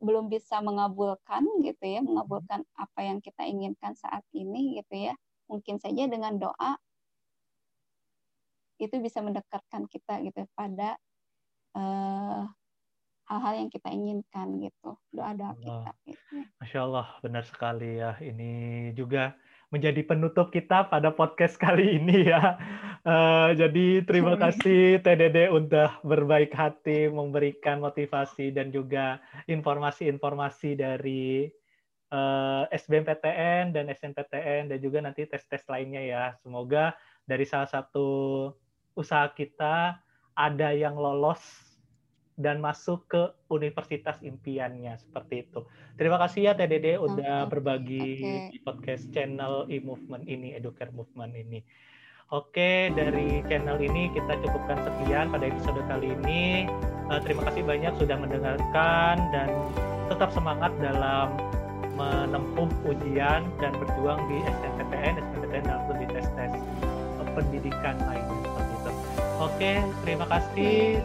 belum 0.00 0.28
bisa 0.28 0.60
mengabulkan 0.60 1.42
gitu 1.64 1.84
ya 1.84 2.00
mengabulkan 2.04 2.62
apa 2.76 3.00
yang 3.00 3.18
kita 3.24 3.48
inginkan 3.48 3.96
saat 3.96 4.22
ini 4.36 4.80
gitu 4.80 5.10
ya. 5.10 5.14
Mungkin 5.48 5.80
saja 5.80 6.04
dengan 6.10 6.36
doa 6.36 6.76
itu 8.76 8.92
bisa 9.00 9.24
mendekatkan 9.24 9.88
kita 9.88 10.20
gitu 10.20 10.44
pada 10.52 11.00
eh, 11.72 12.42
hal-hal 13.26 13.54
yang 13.56 13.70
kita 13.72 13.88
inginkan 13.88 14.60
gitu 14.60 15.00
doa 15.10 15.32
doa 15.32 15.56
kita 15.56 15.90
gitu. 16.04 16.44
Masya 16.60 16.80
Allah 16.84 17.08
benar 17.24 17.44
sekali 17.48 17.96
ya. 17.96 18.20
Ini 18.20 18.50
juga 18.92 19.32
menjadi 19.76 20.00
penutup 20.08 20.48
kita 20.48 20.88
pada 20.88 21.12
podcast 21.12 21.60
kali 21.64 22.00
ini 22.00 22.32
ya. 22.32 22.56
Uh, 23.04 23.52
jadi 23.52 24.02
terima 24.08 24.34
kasih 24.42 25.04
TDD 25.04 25.52
udah 25.52 26.00
berbaik 26.00 26.56
hati 26.56 27.12
memberikan 27.12 27.84
motivasi 27.84 28.56
dan 28.56 28.72
juga 28.72 29.20
informasi-informasi 29.44 30.80
dari 30.80 31.52
uh, 32.10 32.64
eh, 32.66 32.80
SBMPTN 32.80 33.76
dan 33.76 33.92
SNPTN 33.92 34.72
dan 34.72 34.78
juga 34.80 34.98
nanti 35.04 35.28
tes-tes 35.28 35.68
lainnya 35.68 36.00
ya. 36.00 36.24
Semoga 36.40 36.96
dari 37.28 37.44
salah 37.44 37.68
satu 37.68 38.08
usaha 38.96 39.28
kita 39.36 40.00
ada 40.32 40.68
yang 40.72 40.96
lolos 40.96 41.65
dan 42.36 42.60
masuk 42.60 43.08
ke 43.08 43.22
universitas 43.48 44.20
impiannya 44.20 45.00
seperti 45.00 45.48
itu. 45.48 45.64
Terima 45.96 46.20
kasih 46.20 46.48
ya 46.48 46.52
TDD 46.52 47.00
udah 47.00 47.44
okay. 47.44 47.50
berbagi 47.50 48.08
okay. 48.20 48.48
di 48.52 48.58
podcast 48.60 49.08
channel 49.10 49.64
e-movement 49.72 50.28
ini, 50.28 50.52
Educare 50.52 50.92
Movement 50.92 51.32
ini. 51.32 51.64
Oke, 52.34 52.92
dari 52.92 53.40
channel 53.46 53.78
ini 53.80 54.10
kita 54.12 54.36
cukupkan 54.42 54.82
sekian 54.82 55.30
pada 55.30 55.46
episode 55.46 55.80
kali 55.86 56.12
ini. 56.20 56.66
Uh, 57.06 57.22
terima 57.22 57.46
kasih 57.48 57.62
banyak 57.62 57.92
sudah 58.02 58.18
mendengarkan 58.18 59.14
dan 59.30 59.48
tetap 60.10 60.34
semangat 60.34 60.74
dalam 60.82 61.32
menempuh 61.96 62.68
ujian 62.84 63.46
dan 63.62 63.72
berjuang 63.80 64.20
di 64.28 64.42
SNPTN, 64.44 65.14
SNPTN 65.16 65.64
dan 65.64 65.80
di 65.96 66.06
tes-tes 66.12 66.52
pendidikan 67.36 67.96
lainnya 68.08 68.36
seperti 68.40 68.72
itu. 68.72 68.92
Oke, 69.36 69.72
terima 70.08 70.26
kasih. 70.32 71.04